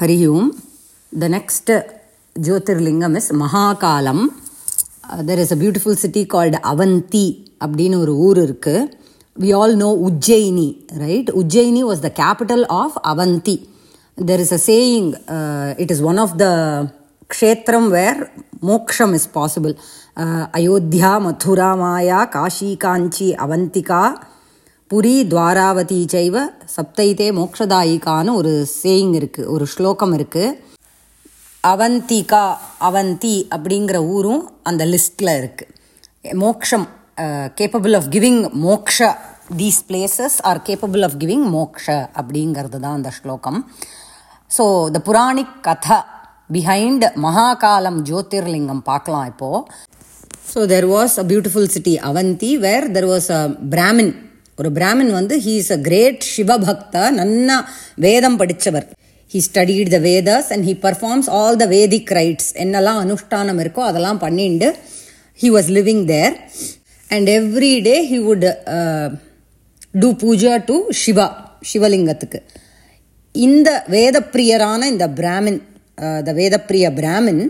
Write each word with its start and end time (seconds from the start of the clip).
Hari 0.00 0.16
Om 0.26 0.46
the 1.12 1.26
next 1.28 1.70
jyotirlingam 2.36 3.14
is 3.14 3.28
Mahakalam 3.32 4.22
there 5.26 5.40
is 5.42 5.52
a 5.52 5.58
beautiful 5.60 5.98
city 5.98 6.22
called 6.26 6.56
Avanti 6.62 7.26
அப்படின்னு 7.64 7.96
ஒரு 7.96 8.12
ஊர் 8.18 8.38
இருக்குது 8.38 8.86
we 9.36 9.50
all 9.52 9.74
know 9.76 9.90
Ujjayini 10.06 10.68
right 10.96 11.30
Ujjayini 11.32 11.82
was 11.82 12.00
the 12.00 12.10
capital 12.20 12.64
of 12.76 12.96
Avanti 13.04 13.56
there 14.18 14.44
is 14.46 14.54
a 14.58 14.60
saying 14.66 15.10
it 15.76 15.90
is 15.90 16.02
one 16.02 16.18
of 16.18 16.34
the 16.36 16.46
kshetram 17.30 17.88
where 17.88 18.20
moksham 18.62 19.12
is 19.12 19.28
possible 19.36 19.74
Ayodhya 20.54 21.12
Mathura 21.18 21.70
Maya 21.74 22.22
Kashi 22.28 22.70
Kanchi 22.76 23.28
Avantika 23.38 24.02
Puri 24.90 25.12
Dwaravati 25.22 25.98
ஜெய்வ 26.04 26.36
சப்தைதே 26.76 27.26
மோக்ஷதாயிகான்னு 27.32 28.32
ஒரு 28.34 28.52
saying 28.82 29.12
இருக்குது 29.14 29.46
ஒரு 29.46 29.64
ஸ்லோகம் 29.66 30.14
இருக்குது 30.18 30.56
அவந்திகா 31.64 32.44
அவந்தி 32.78 33.36
அப்படிங்கிற 33.50 33.98
ஊரும் 34.06 34.42
அந்த 34.62 34.84
லிஸ்ட்டில் 34.84 35.32
இருக்குது 35.40 36.34
moksham 36.34 36.86
capable 37.54 37.94
of 37.94 38.08
giving 38.14 38.40
moksha 38.60 38.98
these 39.56 39.80
places 39.88 40.38
are 40.42 40.60
capable 40.62 41.02
of 41.02 41.14
giving 41.16 41.46
moksha 41.50 41.86
அப்படிங்கிறது 42.16 42.80
தான் 42.80 42.92
அந்த 42.92 43.10
ஸ்லோகம். 43.10 43.60
ஸோ 44.50 44.90
த 44.92 45.00
புராணிக் 45.00 45.54
கதை 45.60 45.98
பிஹைண்ட் 46.52 47.06
மகாகாலம் 47.26 48.00
ஜோதிர்லிங்கம் 48.02 48.82
பார்க்கலாம் 48.82 49.26
இப்போது 49.26 49.62
so 50.54 50.66
there 50.66 50.86
was 50.86 51.16
a 51.18 51.24
beautiful 51.24 51.70
city 51.76 51.94
Avanti 52.10 52.50
where 52.58 52.88
there 52.92 53.08
was 53.12 53.30
a 53.32 53.40
Brahmin 53.70 54.12
ஒரு 54.60 54.70
பிராமின் 54.76 55.12
வந்து 55.12 55.34
he 55.44 55.54
is 55.60 55.72
a 55.72 55.78
great 55.86 56.24
Shivabhakta 56.30 57.04
நன்னா 57.18 57.56
வேதம் 58.04 58.38
படித்தவர் 58.40 58.86
he 59.30 59.40
studied 59.46 59.90
the 59.92 59.98
Vedas 60.06 60.48
and 60.54 60.64
he 60.68 60.74
performs 60.84 61.28
all 61.38 61.58
the 61.62 61.66
Vedic 61.74 62.12
rites 62.18 62.50
என்னெல்லாம் 62.64 63.00
அனுஷ்டானம் 63.02 63.60
இருக்கோ 63.64 63.82
அதெல்லாம் 63.90 64.20
பண்ணிண்டு 64.24 64.68
he 65.38 65.50
was 65.50 65.70
living 65.78 66.04
there 66.06 66.34
and 67.10 67.30
every 67.36 67.74
day 67.88 67.96
he 68.10 68.18
would 68.26 68.46
do 69.94 70.10
puja 70.20 70.52
to 70.66 70.76
Shiva 71.00 71.28
சிவலிங்கத்துக்கு 71.70 72.40
இந்த 73.34 73.70
வேதப்பிரியரான 73.88 74.82
இந்த 74.92 75.06
Brahmin 75.18 75.60
the 76.20 76.30
uh, 76.30 76.36
Vedapriya 76.36 76.86
Brahmin 76.98 77.42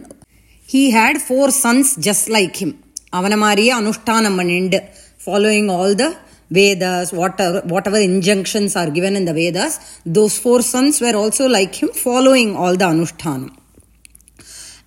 he 0.69 0.81
had 0.95 1.21
four 1.25 1.53
sons 1.61 1.91
just 2.07 2.29
like 2.37 2.57
him 2.61 2.75
அவனை 3.11 3.37
மாதிரியே 3.43 3.73
அனுஷ்டானம் 3.77 4.39
பண்ணிண்டு 4.39 4.79
following 5.21 5.71
all 5.77 5.95
the 6.01 6.07
Vedas, 6.50 7.12
whatever, 7.12 7.62
whatever 7.62 7.98
injunctions 7.98 8.76
are 8.76 8.90
given 8.90 9.16
in 9.16 9.26
the 9.26 9.34
Vedas, 9.34 9.80
those 10.06 10.38
four 10.38 10.62
sons 10.62 11.02
were 11.02 11.16
also 11.16 11.48
like 11.48 11.76
him, 11.76 11.90
following 11.90 12.56
all 12.56 12.76
the 12.76 12.86
Anushtanam. 12.86 13.56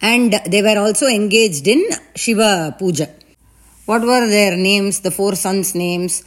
And 0.01 0.33
they 0.47 0.63
were 0.63 0.79
also 0.79 1.07
engaged 1.07 1.67
in 1.67 1.85
Shiva 2.15 2.77
Puja. 2.79 3.09
What 3.87 4.03
were 4.03 4.27
their 4.27 4.57
names, 4.57 5.01
the 5.01 5.11
four 5.11 5.35
sons' 5.35 5.75
names? 5.75 6.23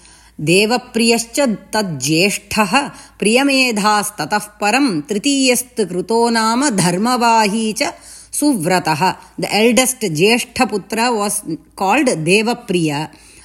देवप्रियश्च 0.50 1.39
तज्ज्येष्ठः 1.73 2.72
प्रियमेधास्ततः 3.19 4.45
परं 4.61 4.88
तृतीयस्तु 5.09 5.86
कृतो 5.89 6.17
नाम 6.38 6.69
धर्मवाही 6.77 7.66
च 7.80 7.91
सुव्रतः 8.39 9.02
the 9.41 9.50
एल्डेस्ट् 9.59 10.05
ज्येष्ठपुत्र 10.19 11.08
was 11.17 11.39
called 11.81 12.09
Debapriya 12.30 12.91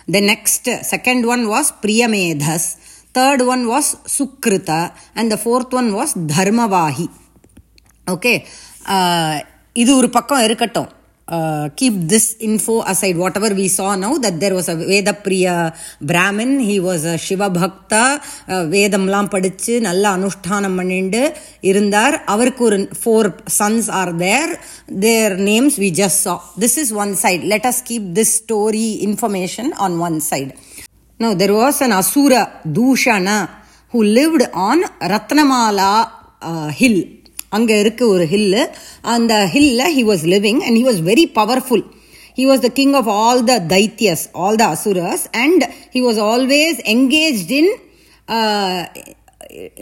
the 0.09 0.21
next 0.21 0.65
second 0.93 1.23
one 1.27 1.45
was 1.49 1.67
priyamedhas 1.85 2.65
third 3.13 3.41
one 3.53 3.63
was 3.67 3.87
sukrita 4.17 4.81
and 5.15 5.27
the 5.33 5.41
fourth 5.45 5.73
one 5.81 5.91
was 5.99 6.11
dharmavahi 6.33 7.09
okay 8.07 8.37
uh, 8.95 9.37
இது 9.73 9.91
ஒரு 9.97 10.09
பக்கம் 10.11 10.45
இருக்கட்டும் 10.45 10.91
Keep 11.80 12.00
this 12.12 12.30
info 12.40 12.76
aside 12.92 13.18
whatever 13.38 13.56
we 13.60 13.66
saw 13.76 13.88
now 14.02 14.16
that 14.24 14.40
there 14.40 14.56
was 14.58 14.70
a 14.74 14.76
Vedapriya 14.84 15.46
Brahmin 16.10 16.56
he 16.68 16.76
was 16.80 17.06
a 17.06 17.16
Shivabhakta 17.26 18.04
வேதம்லாம் 18.72 19.30
படித்து 19.30 19.76
நல்ல 19.82 20.04
அனுஷ்டானம் 20.12 20.76
பண்ணிட்டு 20.76 21.22
இருந்தார் 21.64 22.18
அவருக்கு 22.28 22.64
ஒரு 22.64 22.80
four 23.02 23.30
sons 23.58 23.90
are 24.02 24.14
there 24.18 24.54
their 25.02 25.36
names 25.44 25.78
we 25.84 25.92
just 26.02 26.22
saw 26.24 26.36
this 26.60 26.78
is 26.84 26.94
one 27.04 27.14
side 27.24 27.46
let 27.54 27.70
us 27.72 27.82
keep 27.84 28.10
this 28.20 28.36
story 28.42 28.90
information 29.08 29.72
on 29.86 29.98
one 30.02 30.20
side 30.30 30.52
no 31.20 31.32
there 31.38 31.56
was 31.60 31.82
an 31.88 31.96
asura 32.02 32.44
Dushana 32.76 33.30
who 33.94 34.02
lived 34.12 34.48
on 34.68 34.84
Ratnamala 35.14 35.94
hill 36.78 37.02
அங்கே 37.57 37.77
இருக்கு 37.81 38.05
ஒரு 38.15 38.25
hill 38.33 38.63
அந்த 39.15 39.35
ஹில்ல 39.55 39.83
he 39.99 40.03
was 40.11 40.25
living 40.35 40.61
and 40.67 40.77
he 40.81 40.85
was 40.89 41.01
very 41.11 41.27
powerful 41.41 41.85
he 42.39 42.47
was 42.51 42.63
the 42.67 42.71
king 42.81 42.95
of 43.01 43.11
all 43.19 43.43
the 43.45 43.57
தைத்தியஸ் 43.75 44.25
all 44.45 44.59
the 44.63 44.67
அசுரஸ் 44.77 45.25
and 45.45 45.65
he 45.95 46.03
was 46.07 46.21
always 46.33 46.81
engaged 46.95 47.53
in 47.61 47.71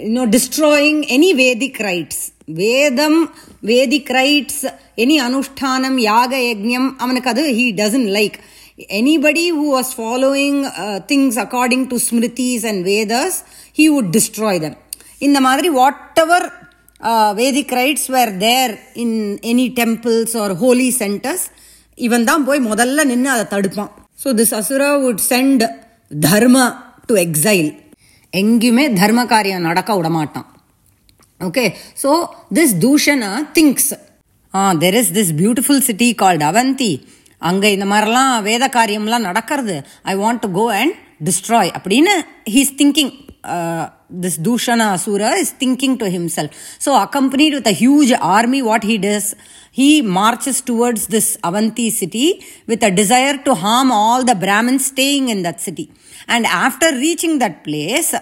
you know 0.07 0.25
destroying 0.37 1.01
any 1.17 1.31
Vedic 1.43 1.81
rites 1.89 2.23
வேதம் 2.61 3.21
Vedic 3.63 4.11
rites 4.21 4.63
any 5.05 5.17
அனுஷ்டானம் 5.29 5.99
யாக 6.11 6.33
யஜ்யம் 6.51 6.91
அவனுக்கு 6.97 7.31
அது 7.35 7.45
he 7.61 7.69
doesn't 7.83 8.09
like 8.19 8.39
anybody 8.91 9.49
who 9.49 9.71
was 9.71 9.89
following 9.95 10.57
uh, 10.67 11.01
things 11.01 11.37
according 11.37 11.89
to 11.89 11.97
smritis 11.97 12.65
and 12.65 12.85
vedas 12.85 13.35
he 13.79 13.89
would 13.89 14.09
destroy 14.11 14.55
them 14.59 14.75
இந்த 15.19 15.39
மாதிரி 15.41 15.69
what 15.71 16.19
ever 16.23 16.47
uh, 17.02 17.34
Vedic 17.40 17.72
rites 17.72 18.08
were 18.10 18.32
there 18.46 18.74
in 18.96 19.40
any 19.52 19.68
temples 19.82 20.36
or 20.42 20.50
holy 20.64 20.92
centers. 21.02 21.44
இவன் 21.98 22.26
தான் 22.28 22.44
போய் 22.48 22.60
முதல்ல 22.68 23.04
நின்று 23.10 23.30
அதை 23.36 23.46
தடுப்பான். 23.54 23.90
So 24.22 24.28
this 24.40 24.54
asura 24.60 24.92
would 25.06 25.24
send 25.32 25.64
dharma 26.26 26.58
to 27.08 27.16
exile 27.24 27.70
எங்கேயுமே 28.34 28.86
தர்ம 29.00 29.26
காரியம் 29.34 29.66
நடக்க 29.70 29.98
விடமாட்டான். 29.98 30.48
Okay 31.48 31.66
so 32.04 32.12
this 32.58 32.76
Dushana 32.86 33.32
thinks 33.58 33.90
ah 34.54 34.62
there 34.84 34.98
is 35.02 35.12
this 35.18 35.34
beautiful 35.42 35.84
city 35.90 36.10
called 36.22 36.46
Avanti 36.52 36.92
அங்கே 37.50 37.70
இந்த 37.76 37.88
மாதிரிலாம் 37.92 38.34
வேத 38.48 38.64
காரியம்லாம் 38.78 39.28
நடக்கிறது. 39.30 39.76
I 40.12 40.16
want 40.24 40.44
to 40.46 40.52
go 40.60 40.66
and 40.80 40.96
destroy 41.28 41.72
அப்படின்னு 41.80 42.16
he's 42.56 42.74
thinking 42.82 43.14
uh, 43.45 43.85
this 44.23 44.37
Dushana 44.39 44.87
Asura 44.95 45.31
is 45.43 45.51
thinking 45.53 45.95
to 45.99 46.09
himself. 46.09 46.51
So, 46.79 46.91
accompanied 47.01 47.55
with 47.55 47.67
a 47.67 47.77
huge 47.83 48.13
army, 48.37 48.61
what 48.63 48.83
he 48.83 48.97
does, 48.99 49.27
he 49.73 49.89
marches 50.19 50.61
towards 50.61 51.03
this 51.07 51.29
Avanti 51.43 51.89
city 51.91 52.27
with 52.67 52.83
a 52.83 52.93
desire 53.01 53.37
to 53.39 53.55
harm 53.55 53.91
all 53.93 54.23
the 54.25 54.37
Brahmins 54.37 54.87
staying 54.87 55.29
in 55.29 55.43
that 55.43 55.61
city. 55.61 55.87
And 56.29 56.47
after 56.67 56.89
reaching 56.97 57.35
that 57.41 57.57
place, 57.65 58.13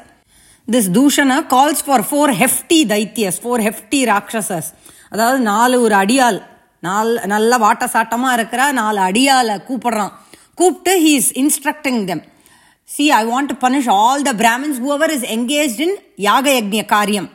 this 0.68 0.88
Dushana 0.88 1.48
calls 1.48 1.80
for 1.82 2.02
four 2.02 2.28
hefty 2.32 2.80
Daityas, 2.86 3.38
four 3.40 3.58
hefty 3.60 4.02
Rakshasas. 4.06 4.66
அதாவது 5.14 5.38
நாலு 5.52 5.76
ஒரு 5.84 5.94
அடியால் 6.02 6.38
நாலு 6.86 7.14
நல்ல 7.32 7.58
வாட்ட 7.64 7.84
சாட்டமாக 7.94 8.36
இருக்கிற 8.38 8.60
நாலு 8.78 9.00
அடியாலை 9.08 9.56
கூப்பிடுறான் 9.68 10.12
கூப்பிட்டு 10.60 10.92
he 11.02 11.12
is 11.20 11.32
instructing 11.42 12.00
them 12.10 12.22
See, 12.86 13.10
I 13.10 13.24
want 13.24 13.48
to 13.48 13.54
punish 13.54 13.86
all 13.86 14.22
the 14.22 14.34
Brahmins, 14.34 14.78
whoever 14.78 15.10
is 15.10 15.22
engaged 15.22 15.80
in 15.80 15.96
Yaga 16.16 16.50
Yajna 16.50 16.86
Karyam. 16.86 17.30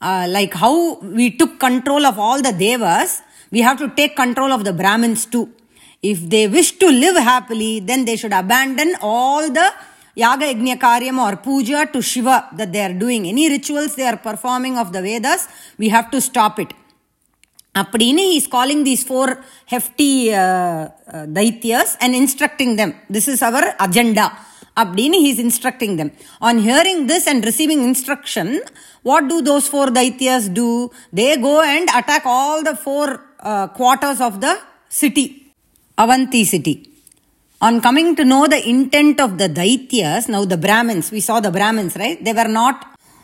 Uh, 0.00 0.26
like 0.28 0.54
how 0.54 0.98
we 1.00 1.36
took 1.36 1.60
control 1.60 2.06
of 2.06 2.18
all 2.18 2.40
the 2.42 2.52
Devas, 2.52 3.22
we 3.52 3.60
have 3.60 3.78
to 3.78 3.88
take 3.90 4.16
control 4.16 4.52
of 4.52 4.64
the 4.64 4.72
Brahmins 4.72 5.26
too. 5.26 5.46
If 6.02 6.18
they 6.28 6.48
wish 6.48 6.72
to 6.78 6.88
live 6.90 7.16
happily, 7.16 7.80
then 7.80 8.04
they 8.04 8.16
should 8.16 8.32
abandon 8.32 8.96
all 9.00 9.50
the 9.50 9.70
Yaga 10.14 10.46
Yajna 10.54 10.76
Karyam 10.78 11.18
or 11.18 11.36
Puja 11.36 11.86
to 11.92 12.02
Shiva 12.02 12.48
that 12.56 12.72
they 12.72 12.82
are 12.82 12.92
doing. 13.04 13.26
Any 13.26 13.48
rituals 13.50 13.94
they 13.94 14.04
are 14.04 14.16
performing 14.16 14.78
of 14.78 14.92
the 14.92 15.02
Vedas, 15.02 15.46
we 15.78 15.88
have 15.90 16.10
to 16.10 16.20
stop 16.20 16.58
it. 16.58 16.72
அப்படின்னு 17.80 18.22
is 18.36 18.48
calling 18.54 18.84
these 18.86 19.04
four 19.08 19.32
hefty 19.72 20.12
தைத்தியஸ் 21.36 21.92
and 22.04 22.14
instructing 22.20 22.72
them 22.80 22.94
this 23.16 23.28
is 23.32 23.44
our 23.48 23.66
agenda 23.84 24.26
அப்படின்னு 24.76 25.18
he's 25.26 25.40
instructing 25.46 25.94
them 26.00 26.12
on 26.50 26.60
hearing 26.68 27.02
this 27.12 27.28
and 27.32 27.48
receiving 27.50 27.84
instruction 27.88 28.52
what 29.04 29.28
do 29.32 29.38
those 29.50 29.68
four 29.72 29.92
தைத்தியஸ் 30.00 30.46
two 30.58 30.68
they 31.20 31.28
go 31.46 31.54
and 31.70 31.90
attack 32.00 32.28
all 32.36 32.62
the 32.70 32.74
four 32.84 33.12
quarters 33.80 34.22
of 34.28 34.38
the 34.46 34.50
city 35.00 35.26
Avanti 35.98 36.44
city 36.54 36.76
On 37.60 37.74
coming 37.78 38.06
to 38.16 38.24
know 38.24 38.46
the 38.46 38.58
intent 38.66 39.18
of 39.20 39.36
the 39.36 39.46
Daityas, 39.50 40.28
now 40.28 40.40
the 40.46 40.56
Brahmins, 40.56 41.06
we 41.10 41.20
saw 41.20 41.40
the 41.40 41.50
Brahmins, 41.50 41.94
right? 41.94 42.18
They 42.18 42.32
were 42.32 42.52
not 42.52 42.76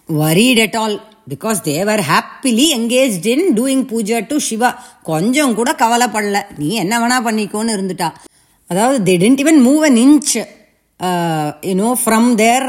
worried 0.08 0.58
at 0.64 0.74
all 0.76 0.94
because 1.28 1.60
Thevar 1.68 2.02
happily 2.08 2.64
engage 2.74 3.24
in 3.30 3.46
doing 3.56 3.84
puja 3.92 4.18
to 4.28 4.36
Shiva 4.46 4.68
கொஞ்சம் 5.02 5.54
கூட 5.54 5.70
கவலைப்படல 5.80 6.40
நீ 6.58 6.68
என்ன 6.82 7.00
வேணா 7.02 7.16
பண்ணிக்கோன்னு 7.24 7.74
இருந்துட்டா 7.76 8.08
அதாவது 8.70 8.98
they 9.08 9.14
didn't 9.22 9.42
even 9.44 9.58
move 9.66 9.82
an 9.88 9.98
inch 10.04 10.34
you know 11.70 11.92
from 12.02 12.30
there 12.42 12.68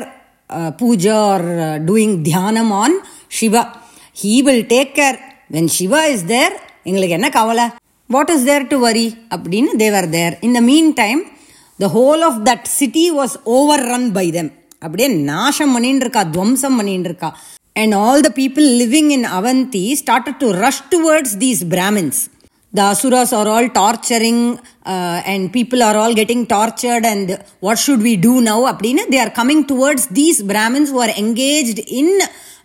puja 0.74 1.16
or 1.30 1.42
uh, 1.60 1.78
doing 1.80 2.24
dhyanam 2.24 2.72
on 2.74 2.92
Shiva. 3.30 3.64
He 4.16 4.42
will 4.42 4.64
take 4.68 4.94
care. 4.96 5.18
When 5.52 5.68
Siva 5.74 6.00
is 6.14 6.24
there 6.32 6.54
எங்களுக்கு 6.88 7.16
என்ன 7.18 7.28
கவலை 7.36 7.66
what 8.10 8.32
is 8.34 8.46
there 8.48 8.64
to 8.72 8.78
worry 8.82 9.04
அப்படின்னு 9.36 9.70
தேவர் 9.82 10.08
தேர் 10.16 10.34
இன் 10.46 10.56
த 10.58 10.62
mean 10.66 10.90
time 10.98 11.20
the 11.80 11.88
whole 11.94 12.24
of 12.28 12.40
that 12.48 12.66
city 12.74 13.06
was 13.18 13.36
over 13.54 13.84
run 13.92 14.10
by 14.18 14.26
them 14.36 14.50
அப்படியே 14.82 15.08
நாசம் 15.30 15.74
பண்ணிட்டு 15.76 16.06
இருக்கா 16.06 16.24
துவம்சம் 16.34 16.76
பண்ணிட்டு 16.80 17.10
இருக்கா 17.12 17.30
and 17.76 17.96
all 18.02 18.26
the 18.28 18.32
people 18.40 18.68
living 18.82 19.10
in 19.18 19.26
Avanti 19.38 19.86
started 20.02 20.40
to 20.44 20.50
rush 20.64 20.84
towards 20.94 21.38
these 21.44 21.62
Brahmins 21.76 22.20
the 22.78 22.82
asuras 22.82 23.32
are 23.34 23.48
all 23.48 23.68
torturing 23.70 24.60
uh, 24.86 25.22
and 25.32 25.52
people 25.58 25.82
are 25.82 25.96
all 26.02 26.14
getting 26.14 26.46
tortured 26.46 27.06
and 27.06 27.42
what 27.66 27.78
should 27.84 28.02
we 28.08 28.16
do 28.28 28.34
now 28.42 28.60
apdina 28.72 29.04
they 29.14 29.22
are 29.26 29.34
coming 29.40 29.62
towards 29.72 30.04
these 30.20 30.40
brahmins 30.52 30.90
who 30.90 31.00
are 31.06 31.14
engaged 31.26 31.80
in 32.00 32.10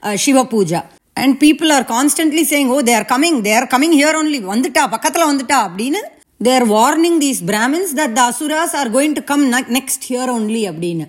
uh, 0.02 0.16
shiva 0.16 0.44
puja 0.52 0.80
and 1.16 1.38
people 1.38 1.70
are 1.76 1.84
constantly 1.96 2.44
saying 2.52 2.68
oh 2.74 2.82
they 2.88 2.96
are 3.00 3.08
coming 3.14 3.42
they 3.46 3.54
are 3.60 3.68
coming 3.74 3.92
here 4.00 4.14
only 4.22 4.40
வந்துட்டா 4.52 4.84
பக்கத்துல 4.94 5.24
வந்துட்டா 5.30 5.58
அப்படின்னு 5.68 6.00
they 6.44 6.54
are 6.58 6.66
warning 6.76 7.16
these 7.24 7.40
brahmins 7.50 7.90
that 7.98 8.12
the 8.18 8.24
asuras 8.30 8.72
are 8.80 8.90
going 8.96 9.12
to 9.18 9.22
come 9.30 9.44
next 9.78 10.00
here 10.12 10.28
only 10.36 10.62
அப்படின்னு 10.70 11.06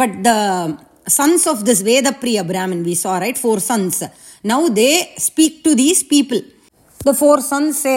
but 0.00 0.12
the 0.28 0.38
sons 1.18 1.42
of 1.52 1.58
this 1.68 1.80
vedapriya 1.88 2.42
brahmin 2.50 2.80
we 2.88 2.94
saw 3.02 3.14
right 3.24 3.38
four 3.44 3.58
sons 3.70 3.96
now 4.52 4.60
they 4.80 4.94
speak 5.28 5.54
to 5.66 5.72
these 5.82 6.02
people 6.12 6.40
the 7.08 7.14
four 7.22 7.36
sons 7.52 7.74
say 7.84 7.96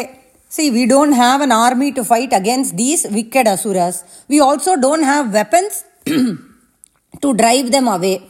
See, 0.55 0.71
we 0.71 0.87
don't 0.87 1.15
have 1.15 1.41
an 1.41 1.51
army 1.51 1.91
to 1.95 2.03
fight 2.05 2.33
against 2.33 2.77
these 2.77 3.05
wicked 3.11 3.49
asuras. 3.49 4.05
We 4.29 4.39
also 4.39 4.77
don't 4.77 5.03
have 5.03 5.33
weapons 5.33 5.83
to 6.07 7.35
drive 7.43 7.73
them 7.73 7.89
away. 7.89 8.29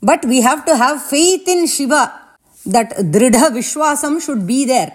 But 0.00 0.24
we 0.24 0.40
have 0.42 0.64
to 0.66 0.76
have 0.76 1.02
faith 1.02 1.48
in 1.48 1.66
Shiva 1.66 2.02
that 2.66 2.90
Dridha 3.14 3.52
Vishwasam 3.52 4.20
should 4.20 4.46
be 4.46 4.64
there, 4.64 4.92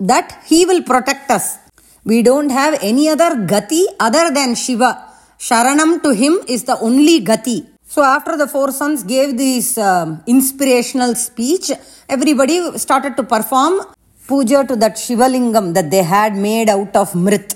that 0.00 0.42
he 0.46 0.64
will 0.64 0.82
protect 0.82 1.30
us. 1.30 1.58
We 2.04 2.22
don't 2.22 2.48
have 2.48 2.78
any 2.80 3.10
other 3.10 3.32
gati 3.52 3.84
other 4.00 4.30
than 4.32 4.54
Shiva. 4.54 4.90
Sharanam 5.38 6.02
to 6.02 6.14
him 6.14 6.38
is 6.48 6.64
the 6.64 6.78
only 6.78 7.20
gati. 7.20 7.66
So, 7.84 8.02
after 8.02 8.38
the 8.38 8.48
four 8.48 8.72
sons 8.72 9.02
gave 9.02 9.36
this 9.36 9.76
um, 9.76 10.22
inspirational 10.26 11.14
speech, 11.14 11.70
everybody 12.08 12.78
started 12.78 13.18
to 13.18 13.22
perform 13.22 13.82
puja 14.28 14.58
to 14.66 14.74
that 14.82 15.00
Shivalingam 15.04 15.68
that 15.76 15.90
they 15.94 16.02
had 16.12 16.36
made 16.44 16.70
out 16.70 16.96
of 16.96 17.14
mrit 17.24 17.54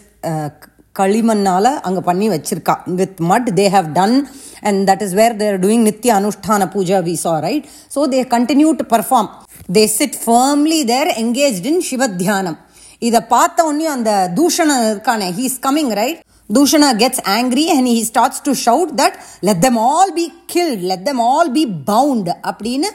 களிமண்ணால் 0.97 1.71
அங்கே 1.87 2.01
பண்ணி 2.01 2.27
வச்சிருக்கா. 2.29 2.75
With 3.01 3.19
mud 3.31 3.49
they 3.59 3.67
have 3.69 3.89
done 3.93 4.15
and 4.63 4.81
that 4.89 5.03
is 5.07 5.15
where 5.15 5.35
they're 5.37 5.59
doing 5.65 5.85
nitya 5.89 6.13
anushtana 6.19 6.69
puja 6.75 6.99
we 7.09 7.15
saw 7.25 7.35
right 7.47 7.67
so 7.95 8.03
they 8.15 8.21
continue 8.35 8.71
to 8.81 8.87
perform 8.95 9.29
they 9.77 9.85
sit 9.97 10.17
firmly 10.25 10.81
they're 10.93 11.11
engaged 11.23 11.69
in 11.73 11.83
Shivadhyanam 11.91 12.59
இதை 13.03 13.21
பார்த்த 13.35 13.67
உடனே 13.69 13.89
அந்த 13.97 14.11
தூஷணன் 14.39 14.85
இருக்கானே 14.91 15.29
he 15.39 15.45
is 15.51 15.61
coming 15.67 15.93
right 16.01 16.21
Dushana 16.51 16.91
gets 17.03 17.23
angry 17.37 17.65
and 17.75 17.91
he 17.93 18.01
starts 18.11 18.43
to 18.47 18.55
shout 18.65 18.93
that 19.01 19.17
let 19.49 19.63
them 19.67 19.79
all 19.91 20.13
be 20.21 20.27
killed 20.55 20.85
let 20.91 21.07
them 21.11 21.23
all 21.33 21.51
be 21.59 21.65
bound 21.93 22.31
அப்படின்னு 22.51 22.91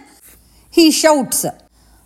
he 0.74 0.86
shouts 1.04 1.46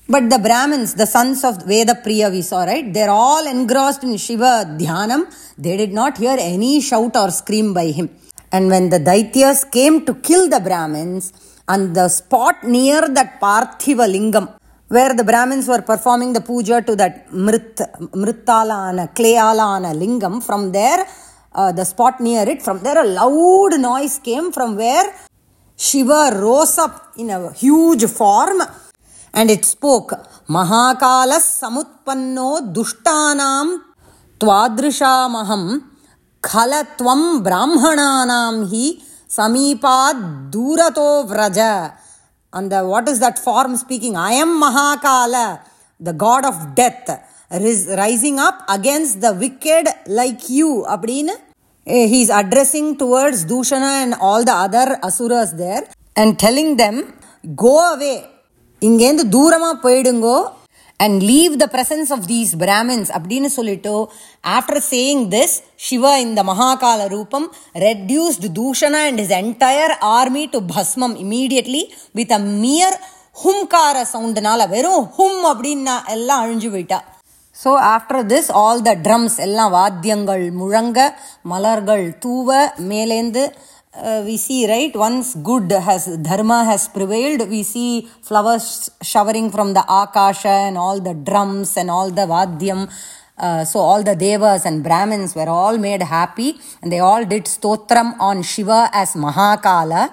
But 0.07 0.29
the 0.29 0.37
Brahmins, 0.37 0.93
the 0.93 1.07
sons 1.07 1.43
of 1.43 1.65
Veda 1.65 1.95
Priya, 1.95 2.29
we 2.29 2.43
saw, 2.43 2.63
right? 2.63 2.93
They're 2.93 3.09
all 3.09 3.47
engrossed 3.47 4.03
in 4.03 4.15
Shiva 4.17 4.77
Dhyanam. 4.79 5.21
They 5.57 5.77
did 5.77 5.93
not 5.93 6.19
hear 6.19 6.37
any 6.39 6.79
shout 6.79 7.15
or 7.17 7.31
scream 7.31 7.73
by 7.73 7.87
him. 7.87 8.09
And 8.51 8.69
when 8.69 8.89
the 8.89 8.99
Daityas 8.99 9.71
came 9.71 10.05
to 10.05 10.13
kill 10.13 10.47
the 10.47 10.59
Brahmins, 10.59 11.33
on 11.67 11.93
the 11.93 12.07
spot 12.07 12.63
near 12.63 13.01
that 13.17 13.41
Parthiva 13.41 14.05
Lingam, 14.15 14.47
where 14.89 15.15
the 15.15 15.23
Brahmins 15.23 15.67
were 15.67 15.81
performing 15.81 16.33
the 16.33 16.41
puja 16.41 16.83
to 16.83 16.95
that 16.95 17.27
Mrit, 17.31 17.75
Mritalana, 18.11 19.11
Clayalana 19.15 19.91
Lingam, 19.95 20.43
from 20.43 20.71
there, 20.71 21.07
uh, 21.53 21.71
the 21.71 21.83
spot 21.83 22.21
near 22.21 22.47
it, 22.47 22.61
from 22.61 22.83
there 22.83 23.03
a 23.03 23.07
loud 23.07 23.79
noise 23.79 24.19
came 24.19 24.51
from 24.51 24.75
where 24.75 25.11
Shiva 25.75 26.29
rose 26.35 26.77
up 26.77 27.13
in 27.17 27.31
a 27.31 27.51
huge 27.53 28.05
form 28.05 28.61
and 29.39 29.51
it 29.55 29.67
spoke 29.73 30.11
Mahakala 30.55 31.31
சமுத்பன்னோ 31.61 32.49
துஷ்டானாம் 32.77 33.73
துவாதிருஷாமகம் 34.41 35.69
கலத்வம் 36.43 37.27
பிராமணானாம் 37.45 38.59
ஹி 38.73 38.85
சமீபா 39.37 39.97
தூரதோ 40.55 41.09
விரஜ. 41.29 41.59
அந்த 42.53 42.83
what 42.91 43.09
is 43.13 43.21
that 43.23 43.41
form 43.45 43.77
speaking 43.83 44.17
I 44.29 44.33
am 44.43 44.55
Mahakala 44.63 45.35
the 45.99 46.13
god 46.25 46.45
of 46.45 46.61
death 46.79 47.11
rising 48.03 48.39
up 48.49 48.61
against 48.75 49.19
the 49.25 49.31
wicked 49.43 49.89
like 50.19 50.45
you 50.59 50.69
அப்படின்னு 50.95 51.35
eh, 51.87 52.05
he 52.11 52.19
is 52.23 52.29
addressing 52.41 52.87
towards 52.97 53.39
Dushana 53.45 53.89
and 54.03 54.13
all 54.27 54.43
the 54.43 54.55
other 54.65 54.85
asuras 55.07 55.49
there 55.55 55.83
and 56.15 56.31
telling 56.39 56.69
them, 56.77 56.95
Go 57.63 57.73
away 57.93 58.15
இங்கேருந்து 58.81 59.25
தூரமாக 59.29 59.75
போயிடுங்கோ 59.83 60.37
and 60.99 61.23
leave 61.23 61.53
the 61.57 61.65
presence 61.65 62.11
of 62.11 62.25
these 62.27 62.51
brahmins 62.57 63.09
அப்படின்னு 63.11 63.45
சொல்லிட்டு 63.45 63.93
after 64.47 64.81
saying 64.91 65.23
this 65.29 65.55
Shiva 65.75 66.13
இந்த 66.17 66.43
மகாகால 66.43 67.07
ரூபம் 67.07 67.47
reduced 67.75 68.47
Dushana 68.53 69.01
and 69.07 69.19
his 69.19 69.35
entire 69.41 69.93
army 70.17 70.45
to 70.45 70.61
பஸ்மம் 70.75 71.15
immediately 71.15 71.83
with 72.11 72.31
a 72.31 72.39
mere 72.39 72.97
ஹும்கார 73.43 73.97
சவுண்டுனால 74.13 74.67
வெறும் 74.69 75.05
ஹும் 75.17 75.43
அப்படின்னா 75.43 75.95
எல்லாம் 76.07 76.41
அழிஞ்சு 76.43 76.69
போயிட்டா. 76.69 76.99
So 77.55 77.71
after 77.89 78.23
this 78.25 78.49
all 78.51 78.81
the 78.81 78.93
drums 79.03 79.37
எல்லாம் 79.39 79.71
வாத்தியங்கள் 79.71 80.51
முழங்க 80.51 80.99
மலர்கள் 81.43 82.05
தூவ 82.19 82.49
மேலேந்து 82.89 83.43
uh, 83.94 84.22
we 84.24 84.36
see 84.36 84.60
right 84.72 84.94
once 85.06 85.34
good 85.50 85.70
has 85.88 86.04
dharma 86.28 86.58
has 86.70 86.88
prevailed 86.96 87.42
we 87.54 87.62
see 87.62 87.90
flowers 88.28 88.90
showering 89.12 89.50
from 89.50 89.70
the 89.78 89.84
akasha 90.00 90.56
and 90.68 90.78
all 90.84 91.00
the 91.08 91.14
drums 91.28 91.76
and 91.76 91.90
all 91.90 92.10
the 92.10 92.26
vadyam 92.34 92.82
uh, 93.38 93.64
so 93.64 93.78
all 93.80 94.02
the 94.10 94.16
devas 94.26 94.64
and 94.64 94.84
brahmins 94.88 95.34
were 95.34 95.50
all 95.60 95.78
made 95.78 96.02
happy 96.02 96.50
and 96.80 96.92
they 96.92 97.02
all 97.10 97.24
did 97.24 97.44
stotram 97.56 98.10
on 98.28 98.42
shiva 98.42 98.80
as 98.92 99.12
mahakala 99.26 100.04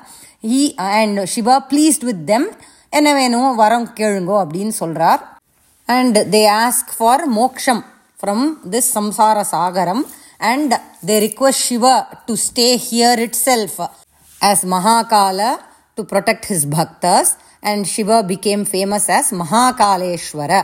he 0.41 0.61
and 0.77 1.27
shiva 1.29 1.57
pleased 1.69 2.03
with 2.03 2.21
them 2.31 2.45
என்ன 2.97 3.09
வேணும் 3.17 3.49
வரம் 3.61 3.87
கேளுங்கோ 3.97 4.35
அப்படின்னு 4.43 4.73
சொல்றார் 4.83 5.21
and 5.95 6.15
they 6.33 6.45
ask 6.65 6.85
for 6.99 7.17
moksham 7.37 7.79
from 8.21 8.39
this 8.73 8.85
samsara 8.95 9.43
sagaram 9.53 9.99
And 10.42 10.70
they 11.02 11.18
request 11.20 11.58
Shiva 11.66 11.94
to 12.26 12.36
stay 12.38 12.72
here 12.78 13.16
itself 13.18 13.74
as 14.40 14.64
Mahakala 14.64 15.50
to 15.98 16.02
protect 16.04 16.44
his 16.46 16.62
bhaktas 16.66 17.28
and 17.62 17.86
Shiva 17.86 18.18
became 18.24 18.64
famous 18.66 19.08
as 19.08 19.30
Mahakaleshwara. 19.32 20.60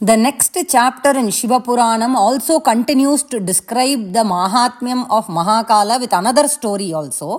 The 0.00 0.16
next 0.18 0.56
chapter 0.68 1.10
in 1.16 1.30
Shiva 1.30 1.60
Puranam 1.60 2.14
also 2.16 2.60
continues 2.60 3.22
to 3.24 3.38
describe 3.40 4.12
the 4.12 4.24
Mahatmyam 4.26 5.02
of 5.10 5.26
Mahakala 5.28 6.00
with 6.00 6.14
another 6.14 6.48
story 6.58 6.90
also. 6.92 7.30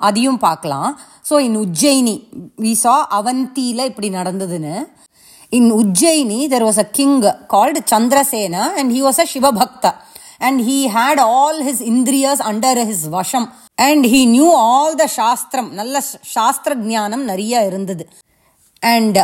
அதையும் 0.00 0.38
பார்க்கலாம் 0.44 0.88
so 1.28 1.34
in 1.46 1.56
Ujjaini 1.64 2.14
we 2.64 2.72
saw 2.80 2.94
அவந்தியில் 3.18 3.82
இப்படி 3.90 4.08
நடந்ததுன்னு 4.16 4.72
in 5.58 5.68
Ujjayini 5.80 6.38
there 6.52 6.64
was 6.68 6.80
a 6.82 6.86
king 6.96 7.14
called 7.52 7.80
Chandrasena 7.92 8.64
and 8.80 8.92
he 8.96 9.00
was 9.06 9.20
a 9.24 9.26
Shivabhakta 9.34 9.92
and 10.44 10.60
he 10.68 10.78
had 10.96 11.18
all 11.30 11.56
his 11.68 11.78
indriyas 11.90 12.40
under 12.50 12.74
his 12.90 13.00
vasham 13.14 13.44
and 13.78 14.02
he 14.12 14.20
knew 14.26 14.50
all 14.64 14.92
the 15.02 15.08
shastram 15.16 15.66
நல்ல 15.78 15.96
சாஸ்திர 16.34 16.74
ஜானம் 16.84 17.24
நிறைய 17.30 17.62
இருந்தது 17.70 18.04
and 18.82 19.18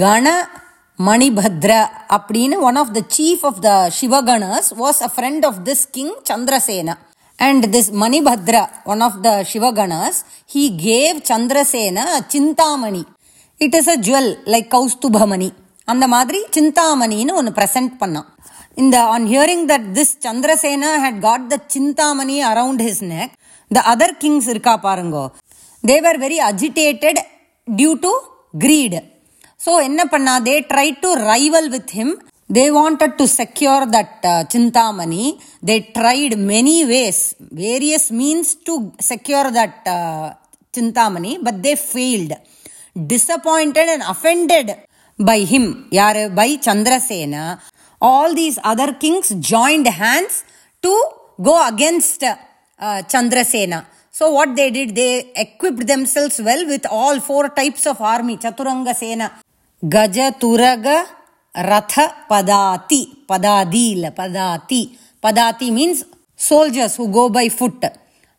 கண 0.00 0.26
மணிபத்ர 0.98 1.72
அப்படின்னு 2.16 2.56
one 2.68 2.78
of 2.82 2.90
the 2.96 3.02
chief 3.16 3.44
of 3.50 3.60
the 3.66 3.70
Shivaganas 4.00 4.68
was 4.82 5.00
a 5.06 5.10
friend 5.14 5.46
of 5.50 5.60
this 5.68 5.84
king 5.96 6.14
Chandrasena 6.30 6.96
and 7.38 7.66
this 7.74 7.90
Manibhadra 8.02 8.56
one 8.92 9.02
of 9.08 9.18
the 9.26 9.30
Shivaganas 9.52 10.18
he 10.50 10.64
gave 10.84 11.18
Chandrasena 11.30 11.98
chintamani 12.34 13.02
it 13.60 13.76
is 13.80 13.90
a 13.94 13.98
jewel 14.08 14.30
like 14.54 14.68
Kaustubhamani 14.76 15.50
அந்த 15.88 16.06
மாதிரி 16.14 16.40
சிந்தாமணின்னு 16.56 17.38
ஒன்று 17.40 17.52
present 17.58 17.94
பண்ணான் 18.02 18.28
இந்த 18.81 18.97
on 19.15 19.25
hearing 19.31 19.65
that 19.71 19.87
this 19.97 20.13
Chandrasena 20.25 20.91
had 21.03 21.19
God 21.25 21.47
the 21.53 21.57
Chintamani 21.75 22.37
around 22.51 22.83
his 22.87 23.03
neck 23.11 23.33
the 23.71 23.83
other 23.93 24.15
Kings 24.21 24.49
இருக்கா 24.53 24.73
பாருங்கோ 24.85 25.25
தேவர் 25.83 26.19
very 26.23 26.39
agitated 26.49 27.19
due 27.67 27.91
to 28.05 28.13
greet 28.63 28.97
so 29.61 29.73
என்ன 29.87 30.01
பண்ணா 30.13 30.33
they 30.47 30.55
try 30.71 30.87
to 31.03 31.11
rival 31.29 31.69
with 31.75 31.93
him 31.99 32.15
they 32.49 32.65
wanted 32.77 33.15
to 33.19 33.25
secure 33.37 33.85
that 33.95 34.25
Chintamani 34.53 35.23
they 35.69 35.77
tried 35.97 36.35
many 36.51 36.77
ways 36.91 37.23
various 37.61 38.09
means 38.19 38.51
to 38.67 38.73
secure 39.11 39.49
that 39.57 39.79
Chintamani 40.73 41.33
but 41.47 41.61
they 41.67 41.73
failed 41.87 42.37
disappointed 43.09 43.87
and 43.87 44.03
offended 44.05 44.67
by 45.19 45.39
him 45.43 45.63
யாரு 45.91 46.21
by 46.37 46.47
chandrasena 46.65 47.41
all 48.00 48.34
these 48.34 48.58
other 48.64 48.92
kings 48.94 49.28
joined 49.52 49.86
hands 49.86 50.44
to 50.82 50.92
go 51.48 51.56
against 51.68 52.22
uh, 52.22 52.36
chandrasena 53.12 53.80
so 54.12 54.30
what 54.36 54.56
they 54.56 54.70
did 54.76 54.94
they 55.00 55.32
equipped 55.36 55.86
themselves 55.86 56.36
well 56.48 56.62
with 56.66 56.84
all 56.90 57.20
four 57.20 57.48
types 57.48 57.86
of 57.86 58.00
army. 58.00 58.36
Chaturanga 58.36 58.94
sena 58.94 59.26
gaja 59.84 60.26
turaga 60.40 61.06
ratha 61.54 62.06
padati. 62.30 63.00
Padadi 63.26 63.92
illa 63.92 64.10
padati. 64.10 64.80
Padati 65.22 65.72
means 65.72 66.04
soldiers 66.34 66.96
who 66.96 67.08
go 67.08 67.28
by 67.30 67.48
foot. 67.48 67.84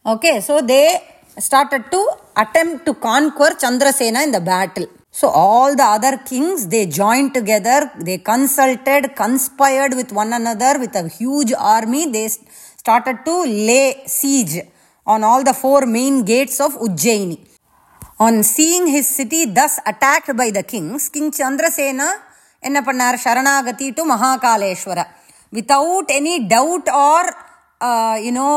Okay 0.06 0.42
so 0.42 0.62
they 0.62 1.00
started 1.38 1.90
to 1.90 2.02
attempt 2.36 2.86
to 2.86 2.94
conquer 2.96 3.52
chandrasena 3.64 4.24
in 4.24 4.32
the 4.32 4.42
battle 4.42 4.88
so 5.19 5.27
all 5.45 5.71
the 5.81 5.89
other 5.97 6.15
kings 6.31 6.61
they 6.75 6.85
joined 7.01 7.31
together 7.39 7.79
they 8.09 8.19
consulted 8.33 9.05
conspired 9.23 9.95
with 10.01 10.11
one 10.23 10.33
another 10.41 10.73
with 10.83 10.95
a 11.03 11.07
huge 11.19 11.53
army 11.77 12.05
they 12.17 12.27
started 12.83 13.19
to 13.29 13.35
lay 13.71 13.87
siege 14.19 14.57
on 15.07 15.23
all 15.29 15.43
the 15.51 15.57
four 15.63 15.81
main 15.99 16.17
gates 16.33 16.59
of 16.67 16.75
ujjaini 16.87 17.39
on 18.27 18.35
seeing 18.55 18.87
his 18.97 19.09
city 19.19 19.43
thus 19.59 19.75
attacked 19.93 20.33
by 20.43 20.49
the 20.59 20.65
kings 20.73 21.05
king 21.17 21.29
chandrasena 21.41 22.09
என்ன 22.67 22.79
பண்ணார் 22.87 23.17
சரணாகதி 23.25 23.89
to 23.97 24.03
மகாகாலேஸ்வர 24.13 25.01
without 25.57 26.11
any 26.19 26.35
doubt 26.55 26.89
R 27.09 27.29
you know 28.27 28.49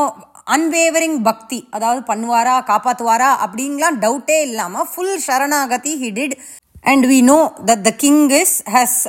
Unwavering 0.47 1.17
bhakti 1.23 1.59
அதாவது 1.71 2.01
பண்ணுவாரா 2.07 2.55
காப்பாற்றுவாரா 2.67 3.29
அப்படிங்கலாம் 3.45 3.97
டவுட்டே 4.01 4.37
இல்லாமல் 4.41 4.89
full 4.91 5.17
சரணாகதி 5.27 5.93
he 5.95 6.09
did 6.11 6.35
and 6.83 7.05
we 7.05 7.19
know 7.23 7.39
that 7.65 7.81
the 7.81 7.91
king 7.95 8.21
is 8.41 8.55
has 8.73 8.99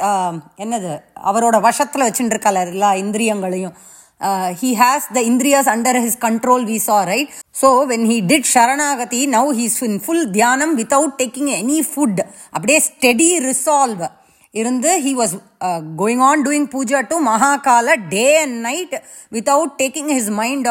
என்னது 0.59 0.93
அவரோட 1.25 1.57
வசத்தில் 1.61 2.07
வச்சுட்டுருக்கால 2.07 2.63
எல்லா 2.67 2.91
இந்திரியங்களையும். 2.95 3.75
He 4.61 4.71
has 4.75 5.07
the 5.15 5.21
indriyas 5.23 5.69
under 5.69 5.99
his 6.05 6.19
control 6.19 6.65
we 6.65 6.77
saw 6.79 6.99
right 7.05 7.33
so 7.61 7.71
when 7.87 8.07
he 8.11 8.17
did 8.27 8.49
ஷரணாகதி 8.53 9.21
now 9.35 9.51
he's 9.53 9.81
in 9.83 9.99
full 10.05 10.27
தியானம் 10.31 10.73
வித்தவுட் 10.75 11.17
டேக்கிங் 11.19 11.51
எனி 11.59 11.81
ஃபுட் 11.91 12.21
அப்படியே 12.55 12.79
steady 12.81 13.29
resolve 13.49 14.05
இருந்து 14.55 14.91
he 15.07 15.13
was 15.13 15.35
going 15.97 16.23
on 16.23 16.45
doing 16.47 16.69
puja 16.75 17.01
to 17.09 17.19
Mahakala 17.29 17.97
day 18.09 18.27
and 18.45 18.59
night 18.61 18.95
without 19.33 19.75
taking 19.79 20.13
his 20.17 20.33
mind 20.39 20.69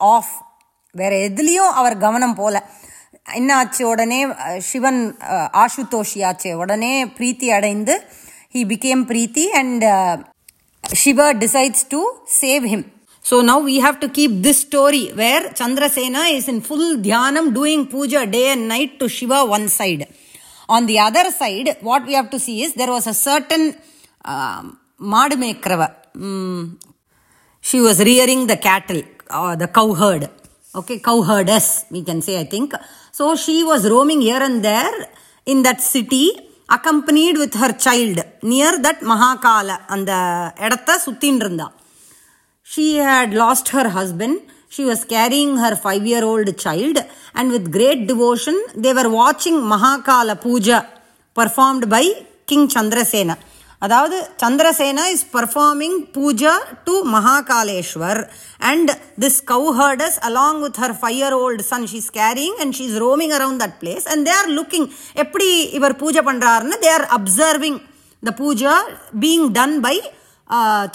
off 0.00 0.32
வேறு 0.94 1.16
off 1.16 1.26
எதுலேயும் 1.28 1.72
அவர் 1.72 1.98
கவனம் 1.98 2.34
போல 2.34 2.56
என்ன 3.34 3.56
ஆச்சு 3.56 3.86
உடனே 3.86 4.26
அஹ், 4.26 4.60
சிவன் 4.60 5.00
அஹ், 5.28 5.48
ஆசுதோஷி 5.54 6.24
ஆச்சு 6.24 6.56
உடனே 6.56 7.06
பிரீத்தி 7.18 7.48
அடைந்து 7.50 7.94
he 8.54 8.64
became 8.66 9.06
பிரீத்தி 9.06 9.46
and 9.52 9.84
Shiva 10.84 11.34
decides 11.34 11.82
to 11.84 12.00
save 12.26 12.62
him. 12.62 12.82
So 13.24 13.40
now 13.40 13.58
we 13.60 13.78
have 13.78 13.98
to 14.00 14.08
keep 14.08 14.42
this 14.42 14.60
story 14.60 15.10
where 15.14 15.42
Chandrasena 15.50 16.22
is 16.30 16.46
in 16.48 16.60
full 16.60 16.96
dhyanam 16.98 17.52
doing 17.52 17.86
puja 17.86 18.24
day 18.26 18.48
and 18.48 18.68
night 18.68 19.00
to 19.00 19.08
Shiva 19.08 19.44
one 19.46 19.68
side. 19.68 20.02
On 20.68 20.86
the 20.86 20.98
other 20.98 21.30
side, 21.32 21.76
what 21.80 22.06
we 22.06 22.14
have 22.14 22.30
to 22.30 22.38
see 22.38 22.62
is 22.62 22.74
there 22.74 22.92
was 22.92 23.06
a 23.06 23.14
certain 23.22 23.64
um, 24.24 24.64
Madmekrava. 25.14 25.88
Mm, 26.16 26.62
she 27.64 27.80
was 27.80 27.98
rearing 28.00 28.46
the 28.46 28.56
cattle, 28.58 29.02
uh, 29.29 29.55
the 29.55 29.67
cow 29.67 29.89
herd. 29.93 30.23
Okay, 30.79 30.99
cow 30.99 31.21
herdess, 31.21 31.85
we 31.89 32.01
can 32.03 32.21
say, 32.21 32.39
I 32.39 32.45
think. 32.45 32.73
So 33.11 33.35
she 33.35 33.63
was 33.63 33.89
roaming 33.89 34.21
here 34.21 34.41
and 34.41 34.63
there 34.63 34.97
in 35.45 35.63
that 35.63 35.81
city, 35.81 36.25
accompanied 36.69 37.37
with 37.37 37.53
her 37.61 37.71
child 37.85 38.19
near 38.53 38.71
that 38.85 38.99
Mahakala, 39.11 39.77
அந்த 39.93 40.11
இடத்த 40.65 40.99
சுத்தின்னு 41.05 41.43
இருந்தா 41.45 41.67
she 42.73 42.85
had 43.07 43.33
lost 43.33 43.69
her 43.75 43.87
husband. 43.89 44.35
She 44.73 44.83
was 44.89 44.99
carrying 45.03 45.57
her 45.57 45.75
five 45.85 46.03
year 46.11 46.23
old 46.23 46.49
child, 46.57 46.97
and 47.37 47.51
with 47.51 47.65
great 47.77 48.01
devotion, 48.11 48.57
they 48.83 48.93
were 48.93 49.09
watching 49.09 49.55
Mahakala 49.71 50.35
Puja 50.43 50.77
performed 51.39 51.89
by 51.89 52.03
King 52.45 52.69
Chandrasena. 52.73 53.35
அதாவது 53.82 54.16
Chandrasena 54.42 55.04
is 55.14 55.24
performing 55.32 55.96
puja 56.14 56.52
to 56.84 56.94
Mahakaleshwar 57.14 58.20
and 58.70 58.90
this 59.18 59.38
cowherdess 59.80 60.18
along 60.28 60.60
with 60.60 60.80
her 60.82 60.96
five 61.00 61.16
year 61.16 61.36
old 61.40 61.66
son 61.68 61.86
she's 61.86 62.10
carrying 62.12 62.56
and 62.60 62.74
she's 62.74 62.96
roaming 63.04 63.34
around 63.38 63.62
that 63.64 63.76
place 63.82 64.06
and 64.12 64.24
they 64.28 64.34
are 64.38 64.50
looking 64.58 64.88
எப்படி 65.16 65.48
இவர் 65.72 65.96
பூஜை 65.96 66.22
பண்ணுறாருன்னு 66.30 66.78
they 66.78 66.92
are 66.96 67.06
observing 67.18 67.78
the 68.22 68.32
puja 68.38 68.74
being 69.20 69.46
done 69.52 69.76
by 69.80 69.96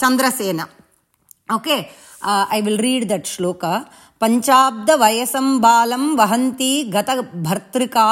Chandrasena 0.04 0.68
okay 1.54 1.76
I 2.50 2.60
will 2.62 2.82
read 2.82 3.08
that 3.12 3.30
shloka 3.32 3.74
पञ्चाब्दवयसं 4.23 5.49
बालं 5.65 6.05
वहन्ती 6.21 6.73
गतभर्तृका 6.95 8.09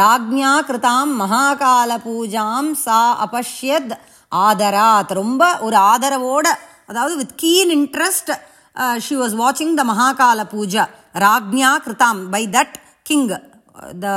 राज्ञा 0.00 0.52
कृतां 0.70 1.04
महाकालपूजां 1.20 2.64
सा 2.86 3.02
अपश्यद् 3.26 3.92
ஆதராத் 4.32 5.10
ரொம்ப 5.20 5.42
ஒரு 5.66 5.76
ஆதரவோட 5.92 6.46
அதாவது 6.90 7.14
with 7.20 7.34
keen 7.42 7.72
interest 7.78 8.30
she 9.06 9.14
was 9.22 9.34
வாட்சிங் 9.40 9.74
த 9.80 9.84
மகாகால 9.92 10.40
பூஜா 10.52 10.84
ராக்ஞா 11.24 11.72
கிருதாம் 11.86 12.22
by 12.34 12.44
that 12.56 12.76
king 13.08 13.26
the 14.02 14.16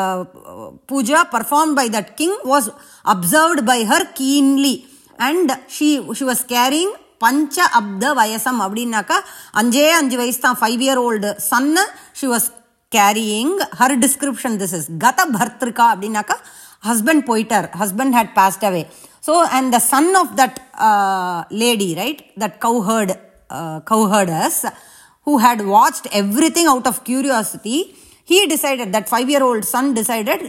uh, 0.53 0.71
puja 0.89 1.19
performed 1.33 1.75
by 1.75 1.85
that 1.93 2.09
king 2.17 2.33
was 2.51 2.65
observed 3.05 3.61
by 3.69 3.77
her 3.91 4.01
keenly 4.17 4.73
and 5.19 5.49
she 5.75 5.87
she 6.17 6.25
was 6.31 6.39
carrying 6.53 6.91
பஞ்ச 7.23 7.55
அப்த 7.79 8.05
வயசம் 8.19 8.59
அப்படின்னாக்கா 8.65 9.17
அஞ்சே 9.61 9.87
அஞ்சு 9.99 10.17
வயசு 10.21 10.39
தான் 10.45 10.59
ஃபைவ் 10.61 10.81
இயர் 10.85 11.01
ஓல்டு 11.07 11.29
சன்னு 11.49 11.83
she 12.19 12.27
was 12.33 12.47
carrying 12.91 13.55
her 13.81 13.95
description 14.05 14.57
this 14.61 14.75
is 14.79 14.89
கத 15.03 15.21
பர்த்திருக்கா 15.35 15.85
அப்படின்னாக்கா 15.93 16.37
ஹஸ்பண்ட் 16.89 17.23
போயிட்டார் 17.29 17.67
husband 17.81 18.15
had 18.17 18.33
passed 18.39 18.65
away 18.69 18.83
so 19.27 19.35
and 19.57 19.69
the 19.75 19.79
son 19.91 20.11
of 20.21 20.33
that 20.41 20.57
lady 21.61 21.89
right 22.01 22.21
that 22.43 22.57
cowherd 22.67 23.15
கவுஹர்டர்ஸ் 23.91 24.61
who 25.27 25.35
had 25.37 25.59
watched 25.67 26.07
everything 26.13 26.67
out 26.67 26.87
of 26.87 26.95
curiosity 27.03 27.77
he 28.29 28.39
decided 28.47 28.89
that 28.95 29.05
five 29.13 29.27
year 29.33 29.43
old 29.47 29.63
son 29.73 29.87
decided 29.99 30.41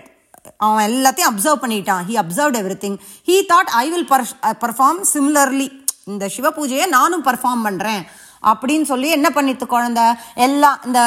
அவன் 0.65 0.85
எல்லாத்தையும் 0.89 1.31
observe 1.31 1.63
பண்ணிட்டான் 1.63 2.03
he 2.09 2.15
observed 2.23 2.59
every 2.61 2.77
thing 2.83 2.97
he 3.29 3.37
thought 3.49 3.71
I 3.79 3.87
will 3.93 4.07
perform 4.61 5.01
similarly 5.13 5.67
இந்த 6.08 6.30
சிவ 6.30 6.50
பூஜையை 6.50 6.86
நானும் 6.90 7.24
perform 7.24 7.66
பண்ணுறேன் 7.66 8.02
அப்படின்னு 8.44 8.82
சொல்லி 8.82 9.10
என்ன 9.10 9.30
பண்ணிட்டு 9.30 9.66
குழந்தை? 9.68 10.06
எல்லாம் 10.36 10.80
இந்த 10.86 11.02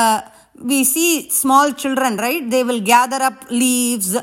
we 0.66 0.82
see 0.82 1.28
small 1.28 1.74
children 1.82 2.18
right 2.18 2.50
they 2.50 2.62
will 2.62 2.82
gather 2.82 3.20
up 3.20 3.42
leaves 3.48 4.14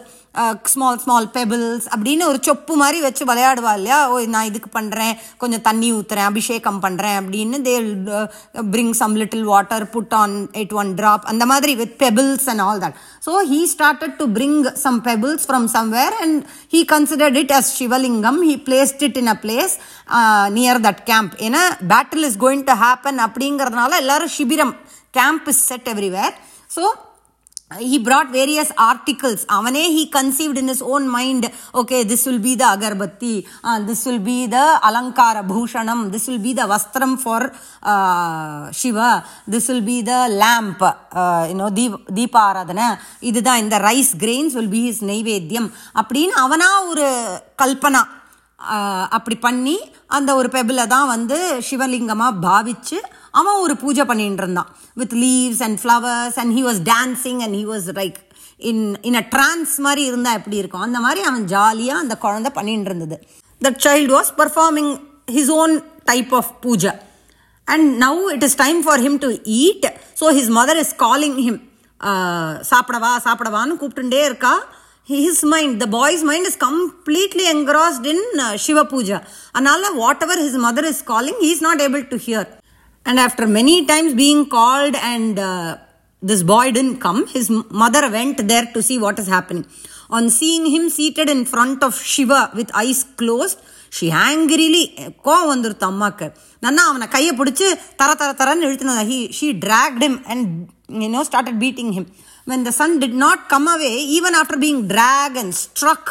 small 0.72 1.00
small 1.00 1.28
pebbles 1.34 1.86
அப்படின்னு 1.94 2.24
ஒரு 2.28 2.40
சொப்பு 2.42 2.74
மாதிரி 2.76 3.00
வச்சு 3.02 3.24
விளையாடுவா 3.26 3.72
இல்லையா? 3.78 3.98
ஓ 4.10 4.20
நான் 4.28 4.46
இதுக்கு 4.46 4.70
பண்ணுறேன் 4.76 5.12
கொஞ்சம் 5.38 5.62
தண்ணி 5.62 5.88
ஊற்றுறேன் 5.94 6.28
அபிஷேகம் 6.30 6.80
பண்ணுறேன் 6.84 7.18
அப்படின்னு 7.20 7.58
they 7.66 7.74
bring 8.72 8.94
some 9.02 9.16
little 9.16 9.46
water 9.46 9.86
put 9.90 10.16
on 10.20 10.34
it 10.62 10.74
one 10.74 10.92
drop 11.00 11.28
அந்த 11.32 11.46
மாதிரி 11.46 11.76
with 11.82 11.96
pebbles 12.02 12.48
and 12.54 12.64
all 12.68 12.82
that 12.86 12.96
so 13.28 13.34
he 13.52 13.60
started 13.74 14.16
to 14.18 14.28
bring 14.38 14.56
some 14.86 15.00
pebbles 15.08 15.46
from 15.46 15.68
somewhere 15.76 16.16
and 16.22 16.40
he 16.74 16.82
considered 16.94 17.40
it 17.44 17.54
as 17.60 17.72
Sivalingam 17.80 18.42
he 18.48 18.56
placed 18.68 19.04
it 19.04 19.20
in 19.24 19.32
a 19.34 19.40
place 19.44 19.76
near 20.58 20.82
that 20.88 21.04
camp 21.06 21.36
ஏன்னா 21.48 21.64
battle 21.94 22.28
is 22.30 22.40
going 22.40 22.66
to 22.66 22.78
happen 22.84 23.22
அப்படிங்கிறதுனால 23.28 24.00
எல்லாரும் 24.00 24.36
சிபிரம் 24.38 24.74
camp 25.14 25.48
is 25.48 25.64
set 25.70 25.90
everywhere 25.90 26.36
so 26.70 26.84
he 27.80 27.98
brought 28.00 28.30
various 28.32 28.70
articles 28.78 29.46
avane 29.58 29.82
he 29.98 30.04
conceived 30.18 30.58
in 30.58 30.68
his 30.68 30.82
own 30.82 31.04
mind 31.08 31.44
okay 31.74 32.04
this 32.04 32.26
will 32.26 32.40
be 32.40 32.54
the 32.56 32.68
agarbatti 32.76 33.36
uh, 33.64 33.80
this 33.90 34.06
will 34.06 34.20
be 34.20 34.48
the 34.48 34.66
alankara 34.90 35.44
bhushanam 35.52 36.12
this 36.12 36.28
will 36.28 36.42
be 36.48 36.54
the 36.54 36.66
vastram 36.74 37.14
for 37.18 37.42
uh, 37.84 38.72
shiva 38.72 39.12
this 39.48 39.68
will 39.70 39.82
be 39.82 40.02
the 40.02 40.20
lamp 40.44 40.82
uh, 40.82 41.46
you 41.50 41.56
know 41.56 41.70
deep 41.72 41.96
deeparadana 42.20 42.90
இதுதான் 43.30 43.62
இந்த 43.64 43.76
rice 43.88 44.12
grains 44.24 44.56
will 44.58 44.74
be 44.76 44.82
his 44.88 45.04
நெய்வேத்தியம் 45.12 45.70
அப்படின்னு 46.02 46.36
அவனா 46.44 46.70
ஒரு 46.92 47.06
கல்பனா 47.62 48.02
அப்படி 49.18 49.36
பண்ணி 49.46 49.76
அந்த 50.16 50.30
ஒரு 50.40 50.50
பெபிளை 50.56 50.86
தான் 50.88 51.12
வந்து 51.14 51.38
சிவலிங்கமாக 51.68 52.40
பாவிச்சு 52.46 52.98
அவன் 53.39 53.61
ஒரு 53.65 53.75
பூஜை 53.83 54.05
பண்ணிட்டு 54.11 54.43
இருந்தான் 54.45 54.71
with 55.01 55.15
leaves 55.25 55.63
and 55.67 55.79
flowers 55.83 56.39
and 56.43 56.55
he 56.59 56.63
was 56.69 56.81
dancing 56.93 57.41
and 57.47 57.57
he 57.61 57.65
was 57.73 57.89
like 58.01 58.19
in 58.71 58.85
in 59.09 59.19
a 59.23 59.25
trance 59.35 59.75
மாதிரி 59.87 60.05
இருந்தால் 60.11 60.39
எப்படி 60.41 60.57
இருக்கும் 60.63 60.87
அந்த 60.89 61.01
மாதிரி 61.07 61.23
அவன் 61.31 61.45
ஜாலியாக 61.55 62.05
அந்த 62.05 62.17
குழந்தை 62.25 62.53
பண்ணிட்டு 62.59 62.91
இருந்தது 62.91 63.19
that 63.61 63.81
child 63.87 64.15
was 64.19 64.33
performing 64.43 64.93
his 65.37 65.53
own 65.61 65.75
type 66.11 66.33
of 66.41 66.51
பூஜை 66.65 66.95
and 67.69 67.89
now 68.07 68.23
it 68.37 68.47
is 68.49 68.59
time 68.65 68.81
for 68.87 69.03
him 69.07 69.21
to 69.27 69.31
eat 69.61 69.87
so 70.21 70.29
his 70.39 70.51
mother 70.61 70.81
is 70.85 70.95
calling 71.05 71.39
him 71.47 71.61
சாப்பிடவா 72.73 73.13
சாப்பிடவான்னு 73.27 73.79
கூப்பிட்டுட்டே 73.83 74.23
இருக்கா 74.31 74.55
his 75.09 75.45
mind, 75.45 75.81
the 75.81 75.87
boy's 75.89 76.23
mind 76.25 76.47
is 76.47 76.57
completely 76.57 77.49
engrossed 77.49 78.05
in 78.05 78.21
uh, 78.39 78.57
Shiva 78.57 78.85
Puja. 78.85 79.25
Anala, 79.55 79.97
whatever 79.97 80.37
his 80.37 80.55
mother 80.57 80.85
is 80.85 81.01
calling, 81.03 81.35
he 81.39 81.53
is 81.53 81.61
not 81.61 81.81
able 81.81 82.03
to 82.05 82.17
hear. 82.19 82.45
And 83.07 83.19
after 83.19 83.47
many 83.49 83.87
times 83.87 84.15
being 84.15 84.49
called 84.49 84.95
and 85.13 85.39
uh, 85.41 85.77
this 86.23 86.43
boy 86.45 86.65
didn't 86.73 86.99
come, 86.99 87.21
his 87.29 87.49
m- 87.51 87.65
mother 87.83 88.11
went 88.11 88.39
there 88.49 88.67
to 88.75 88.83
see 88.83 88.99
what 88.99 89.19
is 89.19 89.29
happening. 89.29 89.65
On 90.11 90.31
seeing 90.31 90.65
him 90.67 90.89
seated 90.89 91.29
in 91.29 91.45
front 91.45 91.83
of 91.83 91.95
Shiva 92.13 92.41
with 92.59 92.69
eyes 92.75 93.01
closed, 93.21 93.59
she 93.97 94.07
angrily 94.29 94.85
கோவம் 95.27 95.51
வந்துருத்து 95.53 95.87
அம்மாக்கு 95.91 96.27
நன்னா 96.65 96.83
அவனை 96.91 97.07
கையை 97.15 97.33
பிடிச்சி 97.41 97.67
தர 98.01 98.11
தர 98.21 98.31
தரன்னு 98.41 98.67
இழுத்துனதா 98.69 99.05
he 99.11 99.19
she 99.39 99.49
tract 99.65 100.03
him 100.07 100.15
and 100.33 100.43
you 101.03 101.09
know 101.13 101.23
started 101.31 101.57
beating 101.63 101.91
him 101.97 102.05
when 102.51 102.61
the 102.69 102.75
son 102.79 102.91
did 103.05 103.15
not 103.25 103.39
come 103.53 103.67
away 103.75 103.95
even 104.19 104.35
after 104.41 104.57
being 104.65 104.81
dragged 104.93 105.39
and 105.43 105.53
struck 105.65 106.07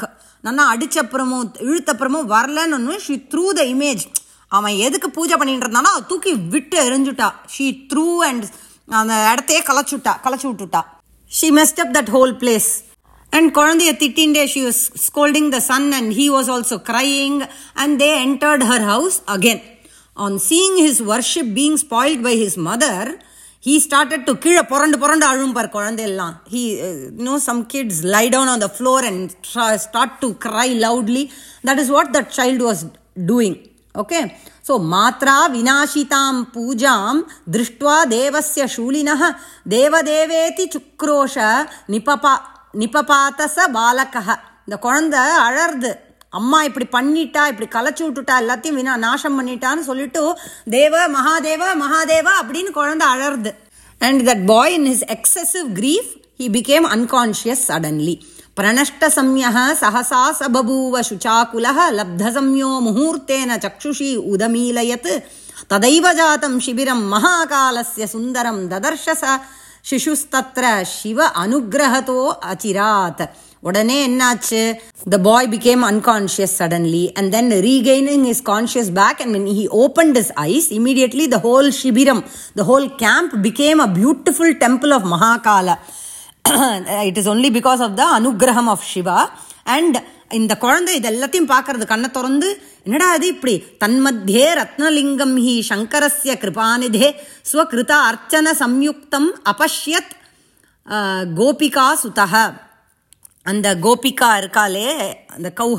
நன்னா 0.48 0.64
அடிச்சப்புறமும் 0.74 1.46
இழுத்தப்புறமும் 1.68 2.28
வரலன்னு 2.34 2.98
ஷீ 3.06 3.16
த்ரூ 3.32 3.46
த 3.60 3.64
இமேஜ் 3.76 4.04
அவன் 4.52 4.76
எதுக்கு 4.88 5.08
பூஜை 5.10 5.38
பண்ணிட்டு 5.38 5.66
இருந்தானோ 5.66 5.92
அவ 5.94 6.04
தூக்கி 6.12 6.34
விட்டு 6.54 6.78
எரிஞ்சுட்டா 6.88 7.28
ஷீ 7.56 7.68
த்ரூ 7.92 8.08
அண்ட் 8.30 8.46
அந்த 8.88 9.14
இடத்தையே 9.32 9.62
களைச்சுட்டா 9.70 10.14
களைச்சு 10.26 10.48
விட்டுட்டா 10.50 10.82
she 11.32 11.48
messed 11.60 11.82
up 11.84 11.94
that 11.98 12.12
whole 12.16 12.34
place 12.44 12.70
and 13.34 13.50
குழந்தைய 13.60 13.92
திட்டின்டே 14.04 14.44
she 14.54 14.62
was 14.68 14.82
scolding 15.08 15.50
the 15.56 15.60
son 15.70 15.88
and 16.00 16.12
he 16.20 16.26
was 16.38 16.50
also 16.56 16.78
crying 16.92 17.40
and 17.84 17.96
they 18.04 18.10
entered 18.26 18.66
her 18.72 18.86
house 18.94 19.18
again 19.36 19.64
on 20.18 20.38
seeing 20.50 20.78
his 20.86 21.02
worship 21.14 21.54
being 21.60 21.80
spoiled 21.86 22.26
by 22.28 22.36
his 22.44 22.60
mother 22.70 23.12
he 23.64 23.76
started 23.80 24.22
to 24.28 24.34
கீழே 24.44 24.62
புரண்டு 24.72 24.98
புரண்டு 25.04 25.26
அழும் 25.30 25.54
பார் 25.54 25.70
குழந்தையெல்லாம் 25.76 26.34
he 26.54 26.62
uh, 26.80 26.90
you 27.18 27.26
know 27.28 27.38
some 27.40 27.62
kids 27.66 27.96
lie 28.14 28.30
down 28.30 28.48
on 28.48 28.60
the 28.60 28.70
floor 28.70 29.00
and 29.10 29.32
try, 29.42 29.72
start 29.78 30.12
to 30.24 30.28
cry 30.36 30.68
loudly 30.86 31.24
that 31.64 31.80
is 31.80 31.90
what 31.90 32.14
that 32.16 32.30
okay 33.95 34.21
so 34.69 34.73
மாத்ரா 34.93 35.37
விநாசிதாம் 35.55 36.41
பூஜாம் 36.55 37.21
திருஷ்டுவா 37.53 37.97
தேவசிய 38.13 38.65
சூலினः 38.75 39.23
தேவதேவேதி 39.75 40.67
சுக்ரோஷ 40.75 41.37
நிபபா 41.91 42.35
நிபபாத்தச 42.75 43.57
பாலகः 43.73 44.29
இந்த 44.65 44.77
குழந்த 44.79 45.17
அழருது 45.47 45.91
அம்மா 46.33 46.59
இப்படி 46.63 46.87
பண்ணிட்டா 46.93 47.43
இப்படி 47.49 47.67
கலைச்சி 47.69 48.03
விட்டுட்டா 48.05 48.35
எல்லாத்தையும் 48.43 48.79
வினா 48.79 48.95
நாசம் 48.99 49.39
பண்ணிட்டான்னு 49.39 49.83
சொல்லிட்டு 49.83 50.23
தேவ 50.71 50.95
மகாதேவ 51.09 51.63
மகாதேவா 51.83 52.35
அப்படின்னு 52.43 52.73
குழந்த 52.73 53.05
அழருது 53.15 53.53
and 54.01 54.23
that 54.29 54.45
boy 54.47 54.75
in 54.75 54.89
his 54.91 55.07
excessive 55.17 55.67
grief 55.73 56.13
he 56.41 56.47
became 56.53 56.87
unconscious 56.93 57.65
suddenly 57.67 58.13
பிரணஷ்ட 58.59 59.09
சம்யக 59.17 59.59
சஹசா 59.81 60.21
சபபூவ 60.39 61.03
சுச்சாக்குல 61.09 61.67
லப்த 61.99 62.31
சம்யோ 62.37 62.71
முகூர்த்தேன 62.87 63.59
சக்ஷுஷி 63.65 64.09
உதமீலயத் 64.33 65.11
ததைவ 65.73 66.07
ஜாத்தம் 66.19 66.57
சிபிரம் 66.67 67.05
மகாகாலஸ்ய 67.13 68.07
சுந்தரம் 68.15 68.63
ததர்ஷச 68.73 69.23
சிசுஸ்தத்ர 69.91 70.65
சிவ 70.95 71.29
அனுகிரகத்தோ 71.43 72.19
அச்சிராத் 72.51 73.23
உடனே 73.63 73.97
என்னாச்சு 74.07 74.61
the 75.13 75.17
boy 75.25 75.49
became 75.53 75.83
unconscious 75.89 76.57
suddenly 76.59 77.05
and 77.19 77.31
then 77.35 77.51
regaining 77.67 78.27
his 78.33 78.45
conscious 78.47 78.91
back 78.99 79.21
and 79.25 79.35
when 79.37 79.49
he 79.53 79.67
open 79.81 80.13
his 80.23 80.33
eyes 80.47 80.69
immediately 80.79 81.27
the 81.35 81.41
whole 81.47 81.69
ஷிபிரம் 81.81 82.23
the 82.57 82.65
whole 82.71 82.87
camp 83.05 83.35
became 83.47 83.83
a 83.83 83.91
beautiful 83.99 84.55
temple 84.65 84.95
of 84.99 85.09
Mahakala 85.15 85.77
it 87.09 87.19
is 87.19 87.29
only 87.29 87.51
because 87.59 87.83
of 87.87 87.97
the 87.97 88.21
அனுகிரகம் 88.21 88.69
of 88.69 88.85
Shiva 88.93 89.33
and 89.65 89.97
இந்த 90.29 90.57
குழந்தை 90.57 90.95
இது 90.95 91.11
எல்லாத்தையும் 91.11 91.53
பார்க்கறது 91.53 91.87
கண்ணை 91.87 92.11
திறந்து 92.11 92.63
என்னடா 92.85 93.11
அது 93.11 93.27
இப்படி? 93.27 93.65
தன்மத்தியே 93.85 94.47
ரத்னலிங்கம் 94.61 95.37
ஹி 95.47 95.63
சங்கரஸ்ய 95.69 96.35
கிருபாநிதே 96.43 97.15
ஸ்வகிருத 97.53 97.93
அர்ச்சன 98.11 98.53
சம்யுக்தம் 98.59 99.31
அபஷ்யத் 99.53 100.13
கோபிகா 101.37 101.87
சுதக 102.03 102.35
அந்த 103.43 103.75
கோபிகா 103.75 104.31
இருக்காளே 104.41 105.19
அந்த 105.27 105.53
கவு 105.57 105.75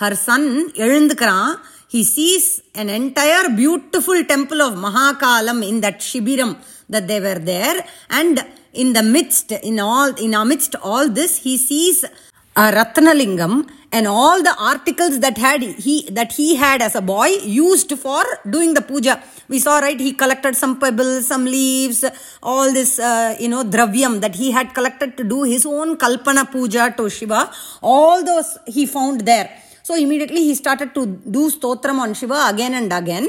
her 0.00 0.12
son 0.12 0.72
எழுந்துக்கிறான். 0.74 1.52
He 1.92 2.02
sees 2.02 2.60
an 2.72 2.88
entire 2.88 3.48
beautiful 3.56 4.22
temple 4.32 4.62
of 4.62 4.78
மகாகாலம் 4.84 5.62
in 5.62 5.80
that 5.80 6.00
shibiram 6.12 6.52
that 6.92 7.04
Thevar 7.04 7.42
there 7.42 7.90
and 8.08 8.58
in 8.72 8.92
the 8.92 9.02
midst 9.02 9.52
in 9.52 9.80
all 9.80 10.14
in 10.14 10.34
amidst 10.34 10.74
all 10.76 11.08
this 11.08 11.38
he 11.44 11.56
sees 11.56 12.04
a 12.56 12.72
ratnalingam 12.72 13.68
and 13.92 14.06
all 14.06 14.42
the 14.42 14.54
articles 14.58 15.20
that 15.20 15.36
had 15.38 15.62
he 15.62 16.08
that 16.10 16.32
he 16.32 16.56
had 16.56 16.80
as 16.82 16.94
a 16.94 17.02
boy 17.02 17.26
used 17.26 17.92
for 17.98 18.22
doing 18.48 18.74
the 18.74 18.82
puja. 18.82 19.22
We 19.48 19.58
saw 19.58 19.78
right 19.78 19.98
he 19.98 20.12
collected 20.12 20.54
some 20.56 20.78
pebbles 20.78 21.26
some 21.26 21.44
leaves 21.44 22.04
all 22.42 22.72
this 22.72 22.98
uh, 22.98 23.36
you 23.40 23.48
know 23.48 23.64
dravyam 23.64 24.20
that 24.20 24.36
he 24.36 24.50
had 24.52 24.74
collected 24.74 25.16
to 25.16 25.24
do 25.24 25.42
his 25.42 25.66
own 25.66 25.96
kalpana 25.96 26.50
puja 26.50 26.94
to 26.96 27.10
shiva. 27.10 27.50
All 27.82 28.24
those 28.24 28.58
he 28.66 28.86
found 28.86 29.22
there. 29.22 29.50
So 29.82 29.96
immediately 29.96 30.44
he 30.44 30.54
started 30.54 30.94
to 30.94 31.06
do 31.06 31.50
stotram 31.50 31.98
on 31.98 32.14
shiva 32.14 32.46
again 32.48 32.74
and 32.74 32.92
again. 32.92 33.28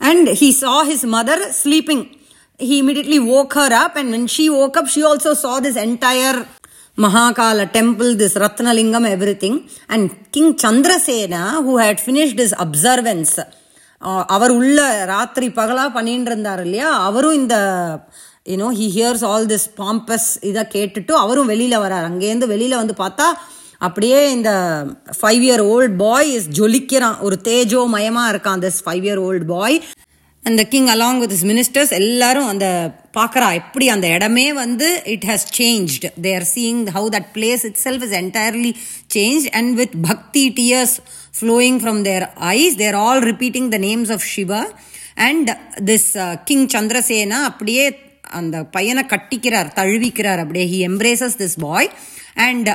And 0.00 0.28
he 0.28 0.52
saw 0.52 0.84
his 0.84 1.04
mother 1.04 1.52
sleeping 1.52 2.17
he 2.59 2.79
immediately 2.79 3.19
woke 3.31 3.53
her 3.53 3.71
up 3.75 3.95
and 3.95 4.09
when 4.11 4.25
she 4.27 4.49
woke 4.49 4.77
up 4.77 4.87
she 4.87 5.03
also 5.03 5.33
saw 5.35 5.59
this 5.59 5.77
entire 5.77 6.37
Mahakala 6.97 7.71
temple, 7.71 8.15
this 8.15 8.35
Ratnalingam, 8.35 9.05
everything. 9.07 9.67
And 9.89 10.03
King 10.31 10.55
Chandrasena, 10.55 11.63
who 11.63 11.77
had 11.77 11.99
finished 11.99 12.37
his 12.37 12.53
observance, 12.59 13.33
அவர் 14.35 14.51
உள்ள 14.51 14.77
ராத்திரி 15.11 15.47
பகலா 15.57 15.83
பண்ணிட்டு 15.95 16.29
இருந்தார் 16.31 16.61
இல்லையா 16.65 16.89
அவரும் 17.07 17.37
இந்த 17.41 17.55
you know 18.45 18.69
he 18.79 18.87
hears 18.95 19.23
all 19.29 19.47
this 19.51 19.67
பாம்பஸ் 19.77 20.27
இதை 20.49 20.63
கேட்டுட்டு 20.73 21.13
அவரும் 21.21 21.51
வெளியில 21.53 21.75
வரார் 21.83 22.07
அங்கேருந்து 22.09 22.49
வெளியில 22.53 22.81
வந்து 22.81 22.95
பார்த்தா 23.03 23.27
அப்படியே 23.87 24.19
இந்த 24.35 24.51
five 25.19 25.43
year 25.47 25.63
old 25.73 25.95
bye 26.03 26.29
is 26.37 26.49
ஜொலிக்கிறான் 26.59 27.17
ஒரு 27.27 27.37
தேஜோ 27.47 27.83
மயமா 27.95 28.25
இருக்கான் 28.33 28.63
திஸ் 28.65 28.81
ஃபைவ் 28.85 29.05
இயர் 29.07 29.21
ஓல்ட் 29.27 29.47
பாய் 29.53 29.77
அந்த 30.47 30.61
கிங் 30.71 30.89
அலாங் 30.93 31.19
வித் 31.23 31.33
மினிஸ்டர்ஸ் 31.51 31.91
எல்லாரும் 31.99 32.47
அந்த 32.53 32.67
பார்க்குறா 33.17 33.47
எப்படி 33.59 33.85
அந்த 33.93 34.07
இடமே 34.15 34.45
வந்து 34.63 34.87
it 35.13 35.27
has 35.29 35.45
changed 35.57 36.05
they 36.25 36.31
are 36.39 36.47
seeing 36.53 36.81
how 36.95 37.07
that 37.15 37.29
place 37.35 37.63
it 37.69 37.79
self 37.85 38.03
is 38.07 38.15
entirely 38.21 38.71
change 39.15 39.45
and 39.59 39.71
with 39.81 39.95
bhakti 40.09 40.43
tears 40.59 40.95
flowing 41.39 41.79
from 41.83 42.01
their 42.09 42.25
eyes 42.55 42.77
they're 42.83 42.97
all 43.03 43.21
repeating 43.31 43.69
the 43.75 43.79
names 43.87 44.11
of 44.17 44.25
Shiva 44.33 44.61
and 45.27 45.51
this 45.83 46.09
king 46.45 46.67
Chandrasena 46.75 47.39
அப்படியே 47.51 47.85
அந்த 48.39 48.57
பையனை 48.75 49.03
கட்டிக்கிறார் 49.13 49.69
தழுவிக்கிறார் 49.79 50.41
அப்படியே 50.43 50.67
he 50.73 50.81
embraces 50.91 51.37
this 51.43 51.59
boy 51.67 51.89
and 52.47 52.71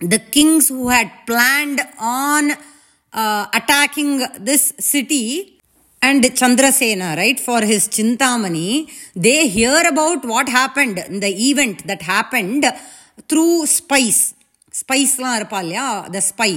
the 0.00 0.18
kings 0.34 0.68
who 0.68 0.88
had 0.88 1.10
planned 1.28 1.78
on 1.98 2.42
uh, 3.12 3.44
attacking 3.58 4.10
this 4.40 4.62
city 4.90 5.22
and 6.02 6.22
Chandrasena, 6.40 7.16
right, 7.16 7.38
for 7.40 7.60
his 7.62 7.88
Chintamani, 7.88 8.68
they 9.16 9.48
hear 9.48 9.82
about 9.86 10.24
what 10.24 10.48
happened, 10.50 10.96
the 11.20 11.32
event 11.50 11.86
that 11.86 12.02
happened 12.14 12.64
through 13.28 13.54
spies. 13.72 14.20
ஸ்பைஸ்லாம் 14.74 15.36
இருப்பா 15.38 15.58
இல்லையா 15.64 15.84
the 16.14 16.20
spy 16.28 16.48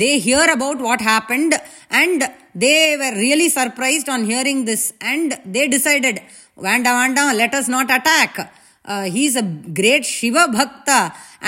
they 0.00 0.08
hear 0.24 0.50
about 0.54 0.80
what 0.86 1.04
happened 1.08 1.54
and 2.00 2.22
they 2.64 2.72
were 3.00 3.16
really 3.24 3.46
surprised 3.56 4.08
on 4.14 4.24
hearing 4.30 4.62
this 4.70 4.86
and 5.10 5.32
they 5.56 5.62
decided 5.74 6.18
வேண்டாம் 6.66 6.98
வேண்டாம் 7.02 7.30
let 7.40 7.54
us 7.58 7.70
not 7.76 7.92
attack 7.98 8.40
he's 9.16 9.36
a 9.42 9.46
great 9.78 10.08
Shiva 10.16 10.46
பக்தா 10.58 11.00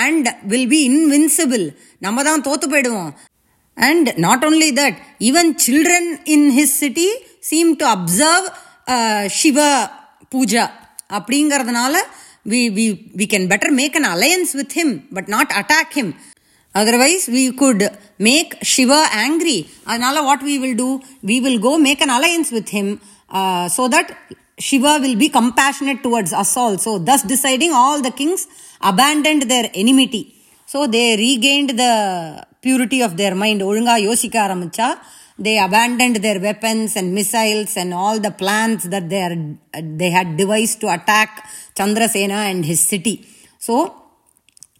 and 0.05 0.29
will 0.53 0.69
be 0.75 0.79
invincible 0.91 1.65
நம்ம 2.05 2.23
தான் 2.29 2.45
தோத்து 2.47 2.69
போயிடுவோம் 2.73 3.11
and 3.77 4.09
not 4.27 4.45
only 4.49 4.71
that 4.81 4.97
even 5.29 5.51
children 5.65 6.09
in 6.35 6.47
his 6.59 6.75
city 6.83 7.09
seem 7.49 7.71
to 7.81 7.87
observe 7.95 8.47
Shiva 9.39 9.59
puja 10.33 10.65
அப்படிங்கிறதுனால 11.17 11.95
we, 12.51 12.69
we, 12.77 12.85
we 13.15 13.25
can 13.33 13.47
better 13.47 13.71
make 13.71 13.95
an 13.95 14.05
alliance 14.05 14.53
with 14.53 14.71
him 14.79 15.07
but 15.11 15.27
not 15.27 15.47
attack 15.59 15.93
him 15.93 16.07
otherwise 16.75 17.27
we 17.35 17.43
could 17.53 17.81
make 18.27 18.51
shiva 18.71 18.99
angry 19.25 19.59
அதனால 19.89 20.23
what 20.29 20.41
we 20.49 20.55
will 20.63 20.75
do 20.83 20.89
we 21.29 21.37
will 21.45 21.59
go 21.67 21.73
make 21.87 22.01
an 22.05 22.11
alliance 22.17 22.49
with 22.57 22.69
him 22.77 22.87
uh, 23.29 23.65
so 23.75 23.83
that 23.93 24.09
shiva 24.67 24.93
will 25.03 25.17
be 25.23 25.29
compassionate 25.39 26.01
towards 26.07 26.33
us 26.41 26.51
also 26.63 26.91
thus 27.09 27.21
deciding 27.33 27.71
all 27.81 27.99
the 28.07 28.13
kings 28.19 28.41
abandoned 28.91 29.43
their 29.53 29.67
enmity 29.83 30.23
so 30.69 30.79
they 30.95 31.07
regained 31.25 31.71
the 31.83 31.93
purity 32.65 32.99
of 33.07 33.13
their 33.21 33.35
mind 33.43 33.61
ஒழுங்கா 33.69 33.95
யோசிக்க 34.07 34.35
ஆரம்பிச்சா 34.47 34.89
they 35.38 35.58
abandoned 35.58 36.16
their 36.16 36.40
weapons 36.40 36.96
and 36.96 37.14
missiles 37.14 37.76
and 37.76 37.94
all 37.94 38.18
the 38.18 38.30
plans 38.30 38.84
that 38.84 39.08
they, 39.08 39.22
are, 39.22 39.36
they 39.82 40.10
had 40.10 40.36
devised 40.36 40.80
to 40.80 40.92
attack 40.92 41.48
Chandrasena 41.74 42.50
and 42.50 42.64
his 42.64 42.80
city. 42.80 43.26
So, 43.58 43.94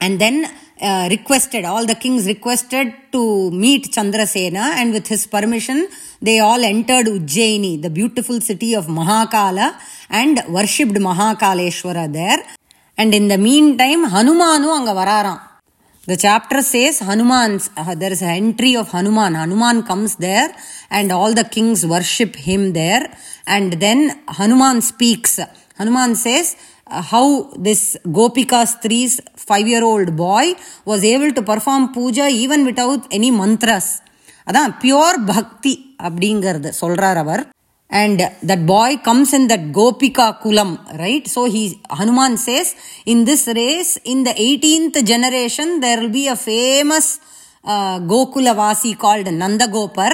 and 0.01 0.21
then 0.21 0.47
uh, 0.81 1.09
requested 1.11 1.65
all 1.65 1.85
the 1.85 1.95
kings 1.95 2.27
requested 2.27 2.95
to 3.13 3.51
meet 3.51 3.91
chandrasena 3.93 4.65
and 4.79 4.93
with 4.93 5.09
his 5.09 5.27
permission 5.27 5.89
they 6.23 6.39
all 6.39 6.63
entered 6.63 7.07
ujjaini 7.07 7.83
the 7.83 7.91
beautiful 7.91 8.41
city 8.41 8.75
of 8.75 8.87
mahakala 8.87 9.77
and 10.09 10.41
worshipped 10.49 10.99
mahakaleshwara 11.09 12.13
there 12.13 12.41
and 12.97 13.13
in 13.13 13.27
the 13.27 13.39
meantime 13.39 14.05
hanumanu 14.15 14.71
vararam 15.01 15.48
the 16.08 16.18
chapter 16.18 16.62
says 16.74 17.00
hanuman's 17.00 17.66
uh, 17.78 17.96
there 17.96 18.12
is 18.12 18.22
an 18.22 18.34
entry 18.42 18.76
of 18.76 18.88
hanuman 18.90 19.34
hanuman 19.34 19.78
comes 19.84 20.14
there 20.28 20.50
and 20.90 21.12
all 21.12 21.34
the 21.34 21.48
kings 21.56 21.82
worship 21.86 22.36
him 22.50 22.64
there 22.74 23.06
and 23.48 23.74
then 23.86 24.00
hanuman 24.40 24.80
speaks 24.92 25.34
hanuman 25.80 26.14
says 26.16 26.48
uh, 26.88 27.02
how 27.02 27.50
this 27.58 27.98
Gopika 28.18 28.62
Stri's 28.68 29.22
five 29.36 29.68
year 29.68 29.84
old 29.84 30.16
boy 30.16 30.54
was 30.86 31.04
able 31.04 31.32
to 31.32 31.42
perform 31.42 31.94
puja 31.94 32.28
even 32.44 32.66
without 32.66 33.04
any 33.12 33.32
mantras. 33.32 33.88
அதான் 34.48 34.72
pure 34.82 35.18
bhakti 35.26 35.74
அப்படிங்கிறது 36.06 36.70
சொல்றார் 36.82 37.20
அவர் 37.24 37.44
and 37.91 38.21
that 38.43 38.67
boy 38.67 38.99
comes 38.99 39.33
in 39.33 39.49
that 39.49 39.73
Gopika 39.73 40.41
Kulam, 40.43 40.99
right? 40.99 41.27
So 41.27 41.45
he 41.47 41.81
Hanuman 41.91 42.37
says, 42.37 42.75
in 43.07 43.25
this 43.25 43.47
race, 43.47 43.99
in 44.05 44.25
the 44.25 44.31
18th 44.31 45.05
generation, 45.07 45.81
there 45.81 46.01
will 46.01 46.11
be 46.11 46.29
a 46.29 46.37
famous 46.37 47.19
uh, 47.65 47.99
Gokulavasi 48.01 48.99
called 48.99 49.27
Nandagopar, 49.27 50.13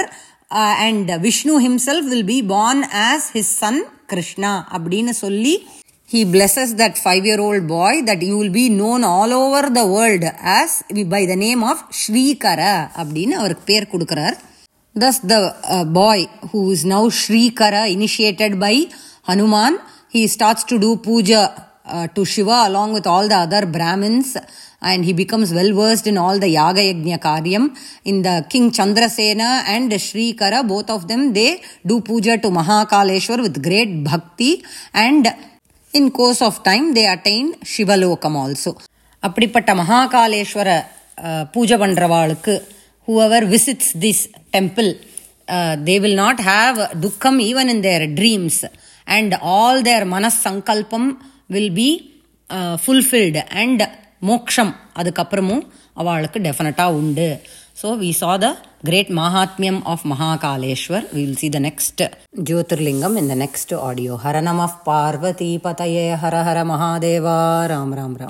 uh, 0.51 0.77
and 0.79 1.07
Vishnu 1.21 1.59
himself 1.59 2.05
will 2.05 2.23
be 2.23 2.43
born 2.43 2.85
as 2.93 3.31
his 3.31 3.49
son 3.49 3.85
Krishna. 4.07 4.67
Abdina 4.71 5.11
Solli, 5.11 5.67
he 6.07 6.25
blesses 6.25 6.77
that 6.77 6.97
five-year-old 6.97 7.67
boy 7.67 8.03
that 8.07 8.23
you 8.23 8.39
will 8.39 8.53
be 8.53 8.69
known 8.69 9.03
all 9.03 9.33
over 9.33 9.69
the 9.69 9.85
world 9.85 10.23
as 10.23 10.85
by 10.91 11.27
the 11.27 11.35
name 11.35 11.65
of 11.65 11.79
Shrikara. 11.91 12.93
Abdina, 12.93 13.51
or 13.51 13.55
Peer 13.57 13.87
thus 14.96 15.20
the 15.20 15.40
uh, 15.76 15.86
boy 15.86 16.20
who 16.52 16.62
is 16.76 16.84
now 16.94 17.04
ஸ்ரீகர 17.22 17.76
initiated 17.98 18.54
by 18.64 18.76
hanuman 19.30 19.74
he 20.16 20.22
starts 20.36 20.64
to 20.72 20.76
do 20.86 20.90
puja 21.06 21.42
uh, 21.94 22.08
to 22.16 22.22
shiva 22.34 22.58
along 22.70 22.90
with 22.98 23.08
all 23.12 23.28
the 23.34 23.40
other 23.46 23.62
brahmins 23.76 24.30
and 24.90 25.00
he 25.08 25.14
becomes 25.22 25.50
well 25.58 25.72
versed 25.80 26.08
in 26.12 26.18
all 26.24 26.38
the 26.44 26.50
yaga 26.60 26.84
yajna 26.90 27.18
karyam 27.28 27.64
in 28.12 28.18
the 28.28 28.36
king 28.52 28.66
chandrasena 28.78 29.50
and 29.76 29.92
shrikara 30.08 30.60
both 30.74 30.90
of 30.96 31.04
them 31.12 31.24
they 31.38 31.52
do 31.92 31.98
puja 32.10 32.36
to 32.46 32.52
mahakaleshwar 32.60 33.40
with 33.48 33.58
great 33.70 33.94
bhakti 34.10 34.52
and 35.08 35.26
in 35.94 36.10
course 36.18 36.42
of 36.48 36.58
time 36.62 36.88
they 36.96 37.04
attain 37.14 37.48
Sivalokam 37.72 38.36
also 38.42 38.72
அப்படிப்பட்ட 39.24 39.74
மகாகாலேஸ்வர 39.80 40.70
பூஜை 41.54 41.78
பண்ணுறவாளுக்கு 41.84 42.54
whoever 43.08 43.46
visits 43.54 43.92
this 44.04 44.24
temple 44.56 44.92
they 45.88 45.96
will 46.04 46.20
not 46.24 46.42
have 46.52 46.80
துக்கம் 47.06 47.40
even 47.50 47.72
in 47.76 47.84
their 47.88 48.06
dreams 48.20 48.62
and 49.08 49.36
all 49.56 49.82
தேர் 49.90 50.06
மனஸ் 50.16 50.40
சங்கல்பம் 50.48 51.10
will 51.56 51.74
be 51.82 51.90
fulfilled 52.86 53.44
and 53.64 53.84
மோக்ஷம் 54.32 54.74
அதுக்கப்புறமும் 55.02 55.64
அவளுக்கு 56.02 56.40
டெஃபினட்டாக 56.48 56.98
உண்டு 57.02 57.30
so 57.82 57.90
we 58.04 58.12
saw 58.22 58.34
the 58.44 58.48
great 58.84 59.10
Mahatmyam 59.10 59.86
of 59.86 60.04
Mahakaleshwar. 60.04 61.14
We 61.14 61.26
will 61.26 61.36
see 61.36 61.50
the 61.50 61.60
next 61.60 61.98
Jyotirlingam 62.48 63.18
in 63.18 63.28
the 63.28 63.36
next 63.36 63.74
audio. 63.74 64.16
Hara 64.16 64.42
Namah 64.42 64.84
Parvati 64.86 65.60
Pataye 65.60 66.18
Hara 66.18 66.44
Hara 66.44 66.64
Mahadeva 66.64 67.68
Ram 67.70 67.94
Ram 67.94 68.16
Ram. 68.16 68.28